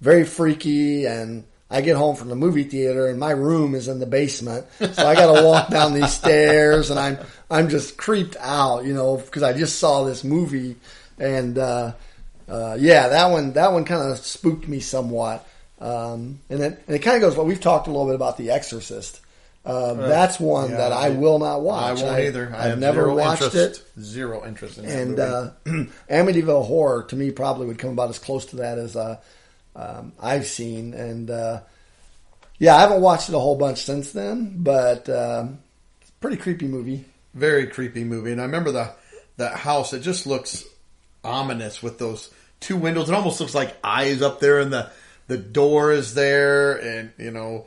[0.00, 1.06] very freaky.
[1.06, 4.66] And I get home from the movie theater, and my room is in the basement,
[4.78, 7.18] so I got to walk down these stairs, and I'm
[7.50, 10.76] I'm just creeped out, you know, because I just saw this movie,
[11.18, 11.92] and uh,
[12.48, 15.46] uh, yeah, that one that one kind of spooked me somewhat.
[15.80, 17.36] Um, and it, and it kind of goes.
[17.36, 19.20] Well, we've talked a little bit about The Exorcist.
[19.64, 22.00] Uh, that's one yeah, that I, I- will not watch.
[22.00, 22.52] I won't either.
[22.54, 24.02] I I've never watched interest, it.
[24.02, 24.98] Zero interest in that
[25.66, 25.90] And movie.
[25.90, 29.16] uh, Amityville Horror to me probably would come about as close to that as uh,
[29.76, 30.94] um, I've seen.
[30.94, 31.60] And uh,
[32.58, 35.58] yeah, I haven't watched it a whole bunch since then, but um,
[36.00, 37.04] it's a pretty creepy movie.
[37.34, 38.32] very creepy movie.
[38.32, 38.92] And I remember the
[39.36, 39.92] that house.
[39.92, 40.64] It just looks
[41.22, 43.10] ominous with those two windows.
[43.10, 44.90] It almost looks like eyes up there, in the
[45.30, 47.66] the door is there, and you know.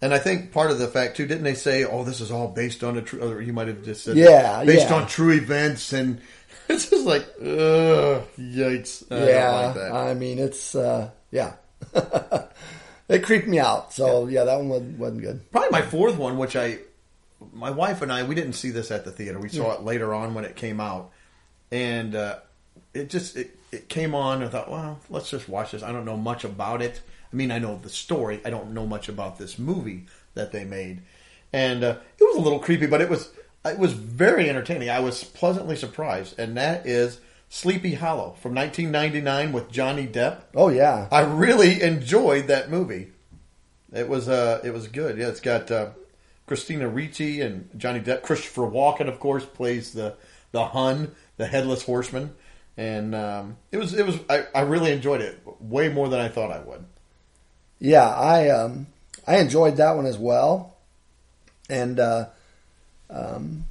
[0.00, 2.48] And I think part of the fact too, didn't they say, "Oh, this is all
[2.48, 3.38] based on a true"?
[3.38, 4.94] You might have just said, Yeah, based yeah.
[4.94, 6.20] on true events," and
[6.68, 9.04] it's just like, ugh, yikes!
[9.10, 9.92] I yeah, like.
[9.92, 11.54] I mean it's uh, yeah,
[13.08, 13.92] it creeped me out.
[13.92, 15.52] So yeah, that one wasn't, wasn't good.
[15.52, 16.78] Probably my fourth one, which I,
[17.52, 19.38] my wife and I, we didn't see this at the theater.
[19.38, 21.10] We saw it later on when it came out,
[21.70, 22.38] and uh,
[22.94, 24.42] it just it, it came on.
[24.42, 25.82] I thought, well, let's just watch this.
[25.82, 27.00] I don't know much about it.
[27.32, 28.40] I mean, I know the story.
[28.44, 31.02] I don't know much about this movie that they made,
[31.52, 33.30] and uh, it was a little creepy, but it was
[33.64, 34.90] it was very entertaining.
[34.90, 40.42] I was pleasantly surprised, and that is Sleepy Hollow from 1999 with Johnny Depp.
[40.54, 43.12] Oh yeah, I really enjoyed that movie.
[43.92, 45.18] It was uh, it was good.
[45.18, 45.90] Yeah, it's got uh,
[46.46, 48.22] Christina Ricci and Johnny Depp.
[48.22, 50.16] Christopher Walken, of course, plays the
[50.52, 52.34] the Hun, the headless horseman,
[52.76, 56.28] and um, it was it was I, I really enjoyed it way more than I
[56.28, 56.84] thought I would.
[57.78, 58.08] yeah.
[58.08, 58.86] I um,
[59.26, 60.76] I enjoyed that one as well,
[61.68, 62.26] and uh,
[63.10, 63.64] um,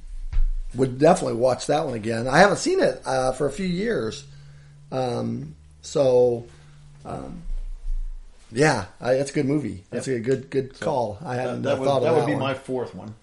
[0.74, 2.26] would definitely watch that one again.
[2.28, 4.24] I haven't seen it uh, for a few years,
[4.92, 6.46] um, so
[7.04, 7.42] um,
[8.52, 9.84] yeah, I, that's a good movie.
[9.90, 11.18] That's a good good call.
[11.24, 12.40] I hadn't that uh, would, thought of that that would be one.
[12.40, 13.14] my fourth one.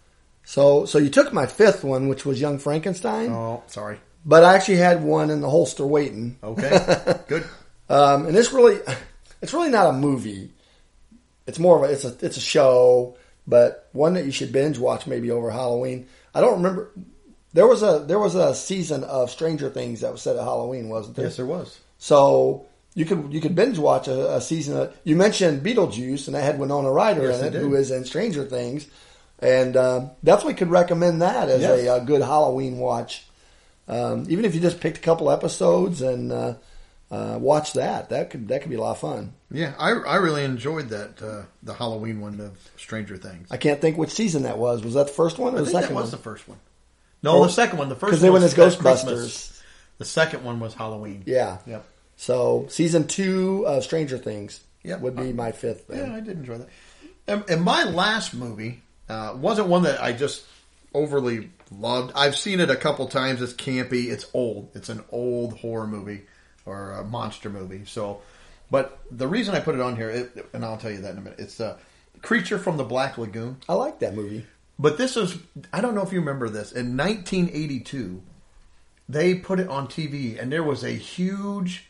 [0.45, 3.99] So so you took my fifth one, which was Young Frankenstein, Oh, sorry.
[4.25, 6.37] But I actually had one in the holster waiting.
[6.43, 7.45] Okay, good.
[7.89, 8.79] Um, and it's really,
[9.41, 10.51] it's really not a movie.
[11.45, 14.77] It's more of a, it's a, it's a show, but one that you should binge
[14.77, 16.07] watch maybe over Halloween.
[16.33, 16.89] I don't remember.
[17.53, 20.89] There was a there was a season of Stranger Things that was set at Halloween,
[20.89, 21.25] wasn't there?
[21.25, 21.79] Yes, there was.
[21.99, 22.65] So
[22.95, 24.77] you could you could binge watch a, a season.
[24.77, 28.05] Of, you mentioned Beetlejuice, and I had Winona Ryder Yes, in it, who is in
[28.05, 28.87] Stranger Things,
[29.39, 31.79] and um, definitely could recommend that as Yes.
[31.81, 33.25] a, uh good Halloween watch.
[33.87, 36.53] Um, even if you just picked a couple episodes and uh,
[37.11, 39.33] uh, watch that, that could that could be a lot of fun.
[39.51, 43.47] Yeah, I I really enjoyed that uh, the Halloween one of Stranger Things.
[43.51, 44.83] I can't think which season that was.
[44.83, 46.11] Was that the first one or I the think that second was one?
[46.11, 46.57] the first one.
[47.21, 47.89] No, Or- the second one.
[47.89, 48.79] The first 'cause they went as Ghostbusters.
[48.79, 49.61] Christmas.
[49.99, 51.23] The second one was Halloween.
[51.25, 51.59] Yeah.
[51.67, 51.85] Yep.
[52.15, 55.01] So season two of Stranger Things Yep.
[55.01, 55.87] would be my fifth.
[55.87, 56.09] Then.
[56.11, 56.67] Yeah, I did enjoy that.
[57.27, 60.43] And, and my last movie uh, wasn't one that I just
[60.93, 61.49] overly
[61.79, 62.11] loved.
[62.15, 63.41] I've seen it a couple times.
[63.41, 64.11] It's campy.
[64.11, 64.69] It's old.
[64.73, 66.21] It's an old horror movie
[66.65, 67.83] or a monster movie.
[67.85, 68.21] So,
[68.71, 71.17] but the reason I put it on here, it, and I'll tell you that in
[71.17, 71.39] a minute.
[71.39, 71.77] It's a
[72.21, 73.57] Creature from the Black Lagoon.
[73.67, 74.45] I like that movie.
[74.79, 75.37] But this is,
[75.71, 76.71] I don't know if you remember this.
[76.71, 78.23] In 1982,
[79.09, 81.85] they put it on TV, and there was a huge,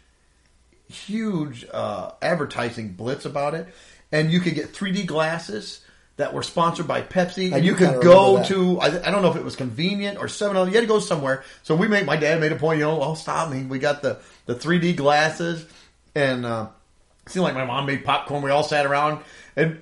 [0.89, 3.67] huge uh, advertising blitz about it.
[4.11, 5.82] And you could get 3D glasses
[6.17, 9.31] that were sponsored by Pepsi, I and you could go to, I, I don't know
[9.31, 11.43] if it was convenient or 7 You had to go somewhere.
[11.63, 13.63] So we made, my dad made a point, you know, oh, stop me.
[13.63, 15.65] We got the, the 3D glasses,
[16.13, 16.67] and uh,
[17.25, 18.43] it seemed like my mom made popcorn.
[18.43, 19.23] We all sat around,
[19.55, 19.81] and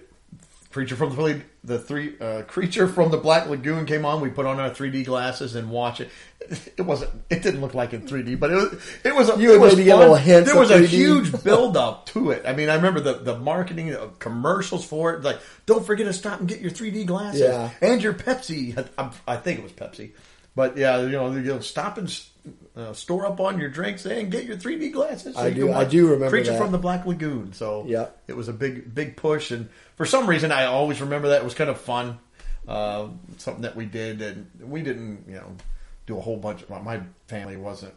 [0.71, 4.19] Creature from the the three uh, creature from the Black Lagoon came on.
[4.19, 6.09] We put on our 3D glasses and watch it.
[6.75, 7.11] It wasn't.
[7.29, 8.73] It didn't look like in 3D, but it was.
[9.03, 9.29] It was.
[9.29, 9.99] A, You it was maybe fun.
[9.99, 10.87] little hints There was a 3D.
[10.87, 12.43] huge build up to it.
[12.47, 15.21] I mean, I remember the the marketing the commercials for it.
[15.23, 17.69] Like, don't forget to stop and get your 3D glasses Yeah.
[17.81, 18.75] and your Pepsi.
[18.97, 20.11] I, I think it was Pepsi,
[20.55, 22.09] but yeah, you know, you know stop and
[22.75, 25.35] uh, store up on your drinks and get your 3D glasses.
[25.37, 26.57] I do- I do remember Creature that.
[26.59, 27.53] from the Black Lagoon.
[27.53, 28.07] So Yeah.
[28.27, 31.43] it was a big big push, and for some reason, I always remember that it
[31.43, 32.17] was kind of fun.
[32.67, 35.51] Uh, something that we did, and we didn't, you know,
[36.07, 36.61] do a whole bunch.
[36.63, 37.93] Of, my family wasn't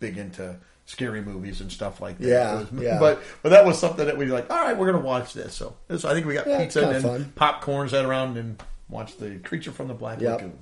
[0.00, 2.26] big into scary movies and stuff like that.
[2.28, 2.98] Yeah, was- yeah.
[2.98, 4.50] But but that was something that we like.
[4.50, 5.54] All right, we're gonna watch this.
[5.54, 7.32] So, this, I think we got Yeah, pizza and fun.
[7.36, 10.32] popcorn, sat around and watched the Creature from the Black Yep.
[10.34, 10.58] Lagoon.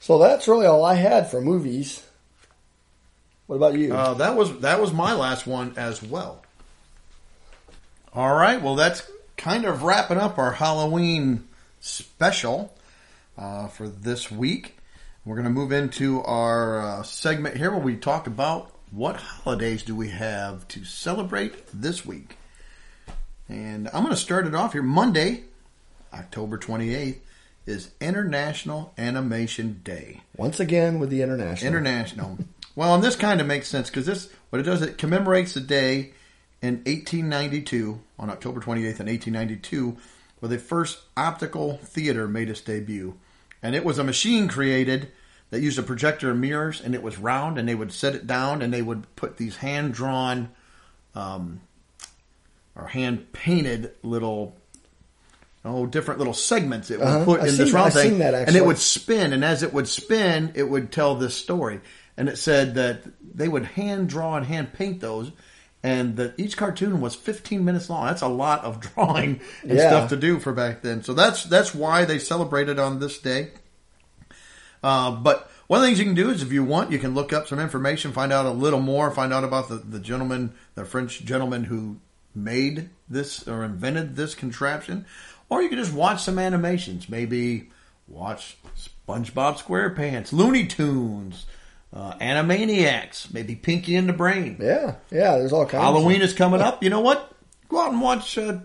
[0.00, 2.04] So that's really all I had for movies.
[3.46, 3.94] What about you?
[3.94, 6.42] Uh, that was that was my last one as well.
[8.12, 9.02] All right, well that's
[9.36, 11.46] kind of wrapping up our Halloween
[11.80, 12.74] special
[13.36, 14.76] uh, for this week.
[15.24, 19.82] We're going to move into our uh, segment here where we talk about what holidays
[19.82, 22.36] do we have to celebrate this week.
[23.48, 24.82] And I'm going to start it off here.
[24.82, 25.44] Monday,
[26.12, 27.18] October 28th,
[27.66, 30.20] is International Animation Day.
[30.36, 31.68] Once again with the international.
[31.68, 32.38] International.
[32.76, 35.60] Well, and this kind of makes sense because this, what it does, it commemorates the
[35.60, 36.12] day
[36.62, 39.96] in 1892, on October 28th in 1892,
[40.40, 43.14] where the first optical theater made its debut.
[43.62, 45.08] And it was a machine created
[45.50, 48.26] that used a projector and mirrors, and it was round, and they would set it
[48.26, 50.48] down, and they would put these hand drawn
[51.14, 51.60] um,
[52.74, 54.56] or hand painted little
[55.64, 57.24] oh different little segments it would Uh-huh.
[57.24, 59.62] put I've in this round I've thing, seen that, and it would spin, and as
[59.62, 61.80] it would spin, it would tell this story.
[62.16, 63.02] And it said that
[63.34, 65.32] they would hand draw and hand paint those,
[65.82, 68.06] and that each cartoon was 15 minutes long.
[68.06, 69.88] That's a lot of drawing and Yeah.
[69.88, 71.02] stuff to do for back then.
[71.02, 73.50] So that's that's why they celebrated on this day.
[74.82, 77.14] Uh, but one of the things you can do is if you want, you can
[77.14, 80.52] look up some information, find out a little more, find out about the, the gentleman,
[80.74, 81.96] the French gentleman who
[82.34, 85.06] made this or invented this contraption.
[85.48, 87.08] Or you can just watch some animations.
[87.08, 87.70] Maybe
[88.08, 88.56] watch
[89.08, 91.46] SpongeBob SquarePants, Looney Tunes,
[91.94, 94.56] uh, Animaniacs, maybe Pinky and the Brain.
[94.60, 95.38] Yeah, yeah.
[95.38, 95.82] There's all kinds.
[95.82, 96.82] Halloween is coming up.
[96.82, 97.32] You know what?
[97.68, 98.58] Go out and watch uh,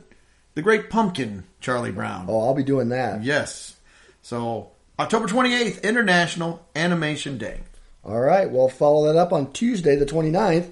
[0.55, 2.25] The Great Pumpkin, Charlie Brown.
[2.27, 3.23] Oh, I'll be doing that.
[3.23, 3.75] Yes.
[4.23, 7.61] So October 28th, International Animation Day.
[8.03, 8.49] All right.
[8.49, 10.71] Well, follow that up on Tuesday, the 29th.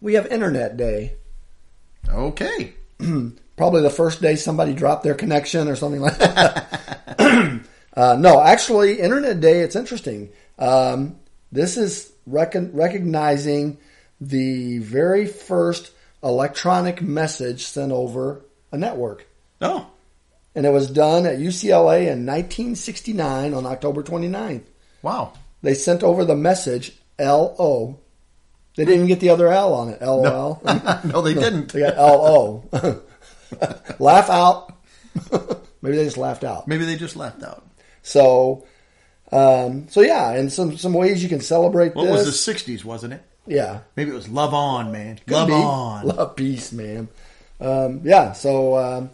[0.00, 1.14] We have Internet Day.
[2.08, 2.74] Okay.
[3.56, 6.86] Probably the first day somebody dropped their connection or something like that.
[7.96, 10.30] uh, no, actually, Internet Day, it's interesting.
[10.58, 11.19] Um,
[11.52, 13.78] this is recon- recognizing
[14.20, 15.92] the very first
[16.22, 18.42] electronic message sent over
[18.72, 19.26] a network.
[19.62, 19.86] Oh,
[20.54, 24.62] And it was done at UCLA in 1969 on October 29th.
[25.02, 25.32] wow.
[25.62, 27.98] They sent over the message LO.
[28.76, 30.00] They didn't get the other L on it.
[30.00, 30.62] LOL.
[31.04, 31.70] no, they didn't.
[31.72, 32.64] They got LO.
[33.98, 34.72] Laugh out.
[35.82, 36.66] Maybe they just laughed out.
[36.68, 37.66] Maybe they just laughed out.
[38.02, 38.64] So,
[39.32, 42.26] um, so yeah, and some some ways you can celebrate What this.
[42.26, 43.22] was the 60s, wasn't it?
[43.46, 45.16] Yeah, Maybe it was Love On, man.
[45.26, 45.54] Could Love be.
[45.54, 46.06] On.
[46.16, 47.08] love peace, man.
[47.60, 49.10] Um, yeah, so um,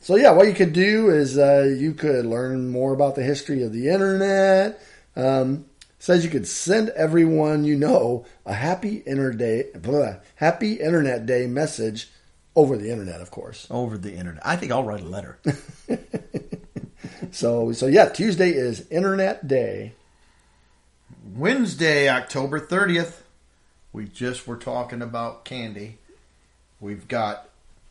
[0.00, 3.62] so yeah, what you could do is uh, you could learn more about the history
[3.62, 4.80] of the internet.
[5.16, 5.64] Um,
[5.98, 11.46] says you could send everyone you know a happy inter day, blah, happy internet day
[11.46, 12.08] message
[12.54, 13.66] over the internet, of course.
[13.70, 14.46] Over the internet.
[14.46, 15.38] I think I'll write a letter.
[17.32, 19.92] So so yeah, Tuesday is Internet Day.
[21.34, 23.20] Wednesday, October 30th.
[23.92, 25.98] We just were talking about candy.
[26.80, 27.48] We've got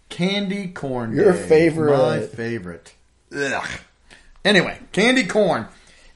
[0.09, 1.47] candy corn Your day.
[1.47, 1.97] favorite.
[1.97, 2.93] My favorite.
[3.35, 3.69] Ugh.
[4.45, 5.67] Anyway, candy corn.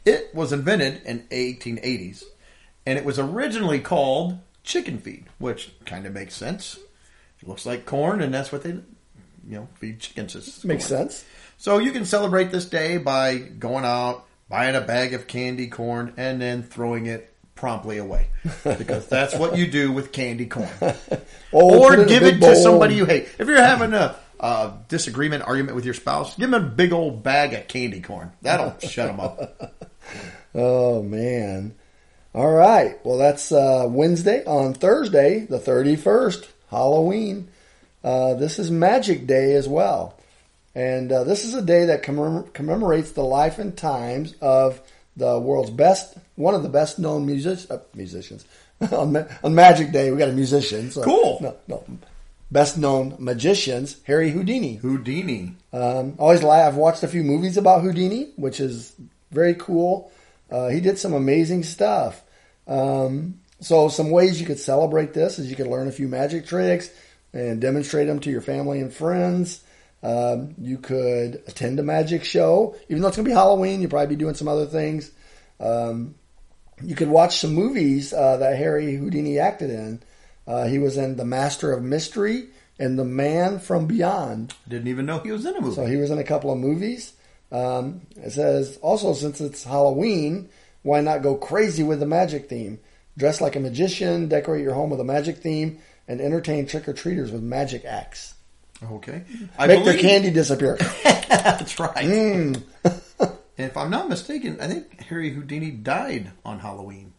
[0.06, 2.24] It was invented in 1880s,
[2.86, 6.80] and it was originally called chicken feed, which kind of makes sense.
[7.42, 8.84] It looks like corn, and that's what they, you
[9.48, 10.64] know, feed chickens.
[10.64, 11.10] Makes corn.
[11.10, 11.26] sense.
[11.62, 16.12] So you can celebrate this day by going out, buying a bag of candy corn,
[16.18, 18.30] and then throwing it promptly away.
[18.64, 20.68] Because that's what you do with candy corn.
[21.54, 23.28] Oh, or give it bowl to somebody you hate.
[23.38, 27.22] If you're having a, a disagreement, argument with your spouse, give them a big old
[27.22, 28.32] bag of candy corn.
[28.42, 29.86] That'll shut them up.
[30.56, 31.76] Oh man.
[32.34, 33.06] All right.
[33.06, 34.44] Well, that's uh, Wednesday.
[34.46, 37.50] On Thursday, the thirty-first, Halloween.
[38.04, 40.18] Uh, this is Magic Day as well,
[40.76, 44.82] and uh, this is a day that commem- commemorates the life and times of
[45.18, 48.46] the world's best, one of the best known music- uh, musicians.
[48.92, 50.92] on, Ma- on Magic Day, we got a musician.
[50.92, 51.40] So, Cool.
[51.42, 51.84] No, no.
[52.50, 54.76] Best known magicians, Harry Houdini.
[54.76, 55.56] Houdini.
[55.72, 56.66] Um, always lie.
[56.68, 58.94] I've watched a few movies about Houdini, which is
[59.32, 60.12] very cool.
[60.50, 62.22] Uh, he did some amazing stuff.
[62.68, 66.46] Um, so some ways you could celebrate this is you could learn a few magic
[66.46, 66.90] tricks
[67.32, 69.64] and demonstrate them to your family and friends.
[70.04, 73.82] Um, you could attend a magic show, even though it's going to be Halloween.
[73.82, 75.12] You'll probably be doing some other things.
[75.60, 76.16] Um,
[76.84, 80.02] you could watch some movies uh, that Harry Houdini acted in.
[80.48, 82.48] Uh, he was in The Master of Mystery
[82.80, 84.56] and The Man from Beyond.
[84.68, 85.76] Didn't even know he was in a movie.
[85.76, 87.14] So he was in a couple of movies.
[87.52, 90.50] Um, it says also since it's Halloween,
[90.82, 92.80] why not go crazy with the magic theme?
[93.18, 96.94] Dress like a magician, decorate your home with a magic theme, and entertain trick or
[96.94, 98.34] treaters with magic acts.
[98.84, 99.24] Okay.
[99.58, 100.78] I Make believe- candy disappear.
[101.04, 101.96] That's right.
[102.06, 102.62] Mm.
[103.20, 107.14] and if I'm not mistaken, I think Harry Houdini died on Halloween.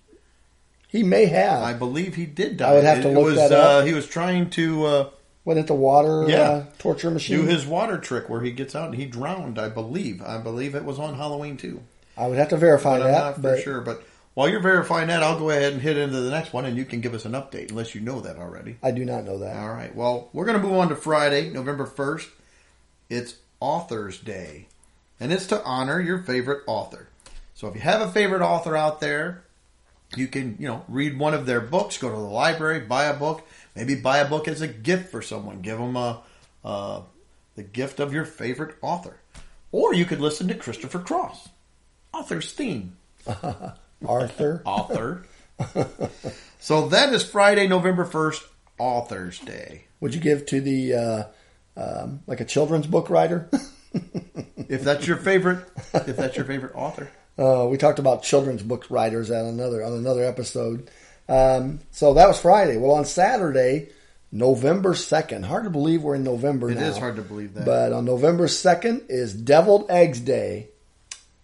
[0.88, 2.70] he may have I believe he did die.
[2.70, 3.82] I would have to It look was, that up.
[3.82, 5.10] Uh, he was trying to uh,
[5.44, 6.40] went into water Yeah.
[6.50, 7.38] uh, torture machine.
[7.38, 9.58] do his water trick where he gets out and he drowned.
[9.58, 10.22] I believe.
[10.22, 11.82] I believe it was on Halloween too.
[12.16, 13.18] I would have to verify But I'm that.
[13.18, 13.80] not for sure.
[13.80, 14.02] But
[14.34, 16.84] while you're verifying that, I'll go ahead and hit into the next one, and you
[16.84, 18.76] can give us an update, unless you know that already.
[18.82, 19.56] I do not know that.
[19.56, 19.94] All right.
[19.94, 22.28] Well, we're going to move on to Friday, November 1st.
[23.10, 24.68] It's Author's Day,
[25.20, 27.08] and it's to honor your favorite author.
[27.54, 29.44] So if you have a favorite author out there,
[30.16, 33.14] you can, you know, read one of their books, go to the library, buy a
[33.14, 35.60] book, maybe buy a book as a gift for someone.
[35.60, 36.22] Give them a,
[36.64, 37.02] uh,
[37.54, 39.18] the gift of your favorite author.
[39.70, 41.50] Or you could listen to Christopher Cross,
[42.12, 42.96] author's theme
[44.06, 44.62] Arthur.
[44.66, 45.24] author.
[46.58, 48.44] so that is Friday, November 1st,
[48.78, 49.84] Author's Day.
[50.00, 51.24] Would you give to the uh,
[51.76, 53.48] um, like a children's book writer?
[54.68, 57.10] If that's your favorite, if that's your favorite author.
[57.38, 60.90] Uh, we talked about children's book writers on another on another episode.
[61.28, 62.76] Um, so that was Friday.
[62.78, 63.90] Well, on Saturday,
[64.30, 65.44] November second.
[65.44, 66.86] Hard to believe we're in November It now.
[66.86, 67.64] is hard to believe that.
[67.66, 70.68] But on November second is Deviled Eggs Day.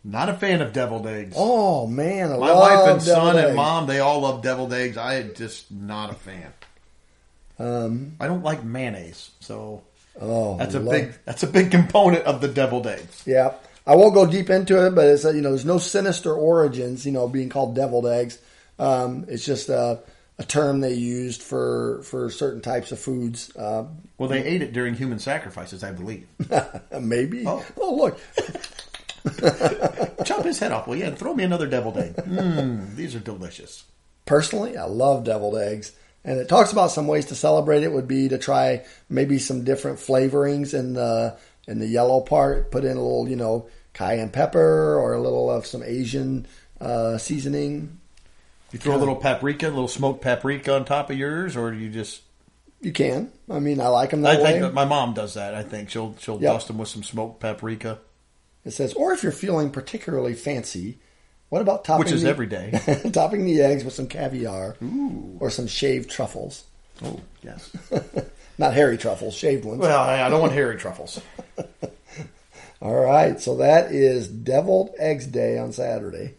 [0.05, 1.35] Not a fan of deviled eggs.
[1.37, 4.97] Oh man, I My wife and son and mom, they all love deviled eggs.
[4.97, 6.53] I am just not a fan.
[7.59, 9.83] Um, I don't like mayonnaise, so
[10.21, 13.25] oh, that's a love- big that's a big component of the deviled eggs.
[13.27, 13.55] Yeah,
[13.87, 17.05] I won't go deep into it, but it's uh, you know there's no sinister origins.
[17.05, 18.39] You know, being called deviled eggs.
[18.79, 19.99] Um, it's just a,
[20.39, 23.55] a term they used for for certain types of foods.
[23.57, 23.87] Uh,
[24.19, 26.29] Well, they ate it during human sacrifices, I believe.
[27.01, 27.43] maybe.
[27.45, 27.65] Oh.
[27.77, 27.95] Oh.
[27.97, 28.21] look,
[30.25, 31.05] Chop his head off, will you?
[31.05, 32.17] And throw me another deviled egg.
[32.17, 33.85] Mmm, these are delicious.
[34.27, 35.93] personally, I love deviled eggs.
[36.25, 39.65] And it talks about some ways to celebrate it would be to try maybe some
[39.65, 42.71] different flavorings in the in the yellow part.
[42.71, 46.47] Put in a little, you know, cayenne pepper or a little of some Asian
[46.81, 47.99] uh, seasoning.
[48.73, 51.79] You throw a little paprika, a little smoked paprika on top of yours, or do
[51.79, 52.21] you just?
[52.83, 53.33] You can.
[53.51, 54.71] I mean, I like them I that think way.
[54.71, 55.55] my mom does that.
[55.55, 56.53] I think she'll she'll Yep.
[56.53, 57.99] dust them with some smoked paprika,
[58.69, 60.99] It says, or if you're feeling particularly fancy,
[61.49, 62.79] what about topping which is the, every day.
[63.15, 64.77] topping the eggs with some caviar
[65.41, 66.65] or some shaved truffles?
[67.03, 67.75] Oh yes.
[68.59, 69.81] Not hairy truffles, shaved ones.
[69.81, 71.19] Well, I I don't want hairy truffles.
[72.83, 76.35] All right, so that is Deviled Eggs Day on Saturday.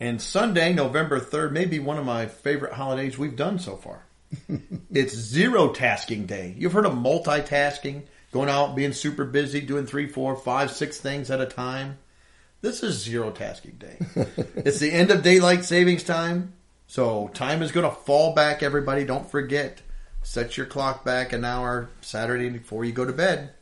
[0.00, 4.02] And Sunday, November 3rd, may be one of my favorite holidays we've done so far.
[4.92, 6.56] it's zero tasking day.
[6.58, 8.02] You've heard of multitasking,
[8.32, 11.98] going out, being super busy, doing three, four, five, six things at a time.
[12.60, 13.98] This is zero tasking day.
[14.56, 16.52] it's the end of daylight savings time.
[16.86, 19.04] So time is going to fall back, everybody.
[19.04, 19.80] Don't forget.
[20.22, 23.52] Set your clock back an hour Saturday before you go to bed.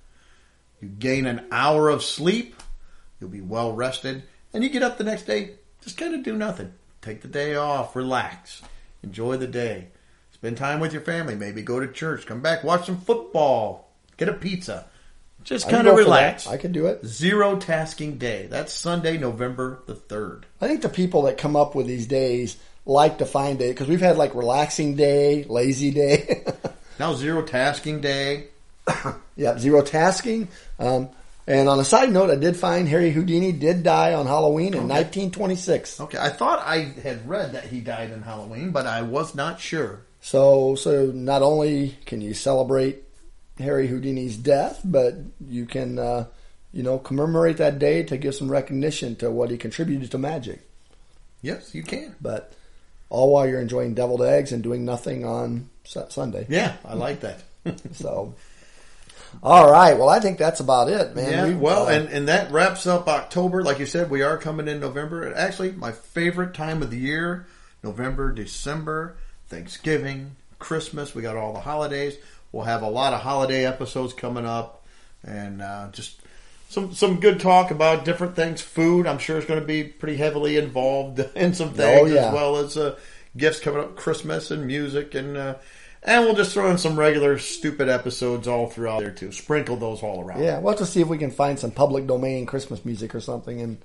[0.80, 2.56] You gain an hour of sleep.
[3.20, 4.24] You'll be well rested.
[4.52, 5.52] And you get up the next day,
[5.82, 6.72] just kind of do nothing.
[7.02, 8.62] Take the day off, relax,
[9.02, 9.88] enjoy the day.
[10.32, 11.34] Spend time with your family.
[11.34, 13.87] Maybe go to church, come back, watch some football,
[14.18, 14.84] get a pizza.
[15.44, 16.46] Just I kind of relax.
[16.46, 17.06] I can do it.
[17.06, 18.46] Zero tasking day.
[18.50, 20.42] That's Sunday, November the 3rd.
[20.60, 23.88] I think the people that come up with these days like to find it because
[23.88, 26.44] we've had like relaxing day, lazy day.
[26.98, 28.48] Now, zero tasking day.
[29.36, 30.48] yeah, zero tasking.
[30.78, 31.10] Um,
[31.46, 34.88] and on a side note, I did find Harry Houdini did die on Halloween in
[34.88, 36.00] 1926.
[36.00, 39.60] Okay, I thought I had read that he died in Halloween, but I was not
[39.60, 40.00] sure.
[40.20, 43.04] So, so not only can you celebrate
[43.58, 45.14] Harry Houdini's death, but
[45.48, 46.26] you can, uh,
[46.72, 50.60] you know, commemorate that day to give some recognition to what he contributed to magic.
[51.42, 52.14] Yes, you can.
[52.20, 52.52] But
[53.10, 56.46] all while you're enjoying deviled eggs and doing nothing on Sunday.
[56.48, 57.42] Yeah, I like that.
[57.92, 58.34] So,
[59.42, 59.98] all right.
[59.98, 61.30] Well, I think that's about it, man.
[61.32, 63.62] Yeah, We- well, uh, and, and that wraps up October.
[63.62, 65.34] Like you said, we are coming in November.
[65.34, 67.46] Actually, my favorite time of the year
[67.82, 69.16] November, December,
[69.48, 71.14] Thanksgiving, Christmas.
[71.14, 72.16] We got all the holidays.
[72.52, 74.84] We'll have a lot of holiday episodes coming up
[75.24, 76.20] and uh, just
[76.68, 78.60] some some good talk about different things.
[78.60, 82.28] Food, I'm sure, is going to be pretty heavily involved in some things Oh, yeah.
[82.28, 82.96] as well as uh,
[83.36, 85.36] gifts coming up, Christmas and music and.
[85.36, 85.54] Uh,
[86.00, 89.32] and we'll just throw in some regular stupid episodes all throughout there too.
[89.32, 90.40] Sprinkle those all around.
[90.44, 93.20] yeah, we'll have to see if we can find some public domain Christmas music or
[93.20, 93.78] something and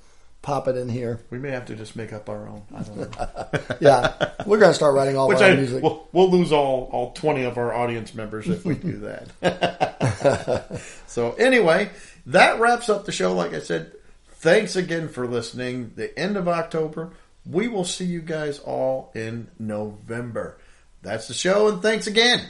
[0.43, 1.19] pop it in here.
[1.31, 2.61] We may have to just make up our own.
[2.75, 3.47] I don't know.
[3.81, 5.81] Yeah, we're gonna start writing all Which our I, music.
[5.81, 8.97] we'll, we'll lose all, all 20 of our audience members if we do
[9.41, 10.81] that.
[11.07, 11.89] so anyway,
[12.27, 13.33] that wraps up the show.
[13.33, 13.93] Like I said,
[14.27, 15.93] thanks again for listening.
[15.95, 17.11] The end of October.
[17.45, 20.57] We will see you guys all in November.
[21.01, 22.45] That's the show, and thanks again.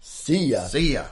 [0.00, 0.64] See ya.
[0.66, 1.06] See ya.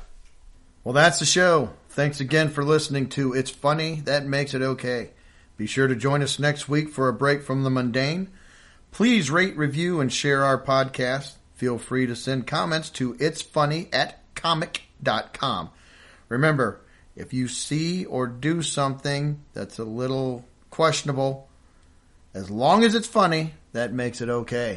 [0.85, 1.71] Well, that's the show.
[1.91, 5.11] Thanks again for listening to It's Funny, That Makes It Okay.
[5.57, 8.28] Be sure to join us next week for a break from the mundane.
[8.91, 11.35] Please rate, review, and share our podcast.
[11.55, 15.70] Feel free to send comments to It's Funny at comic.com.
[16.28, 16.81] Remember,
[17.15, 21.49] if you see or do something that's a little questionable,
[22.35, 24.74] as long as it's funny, that makes it okay.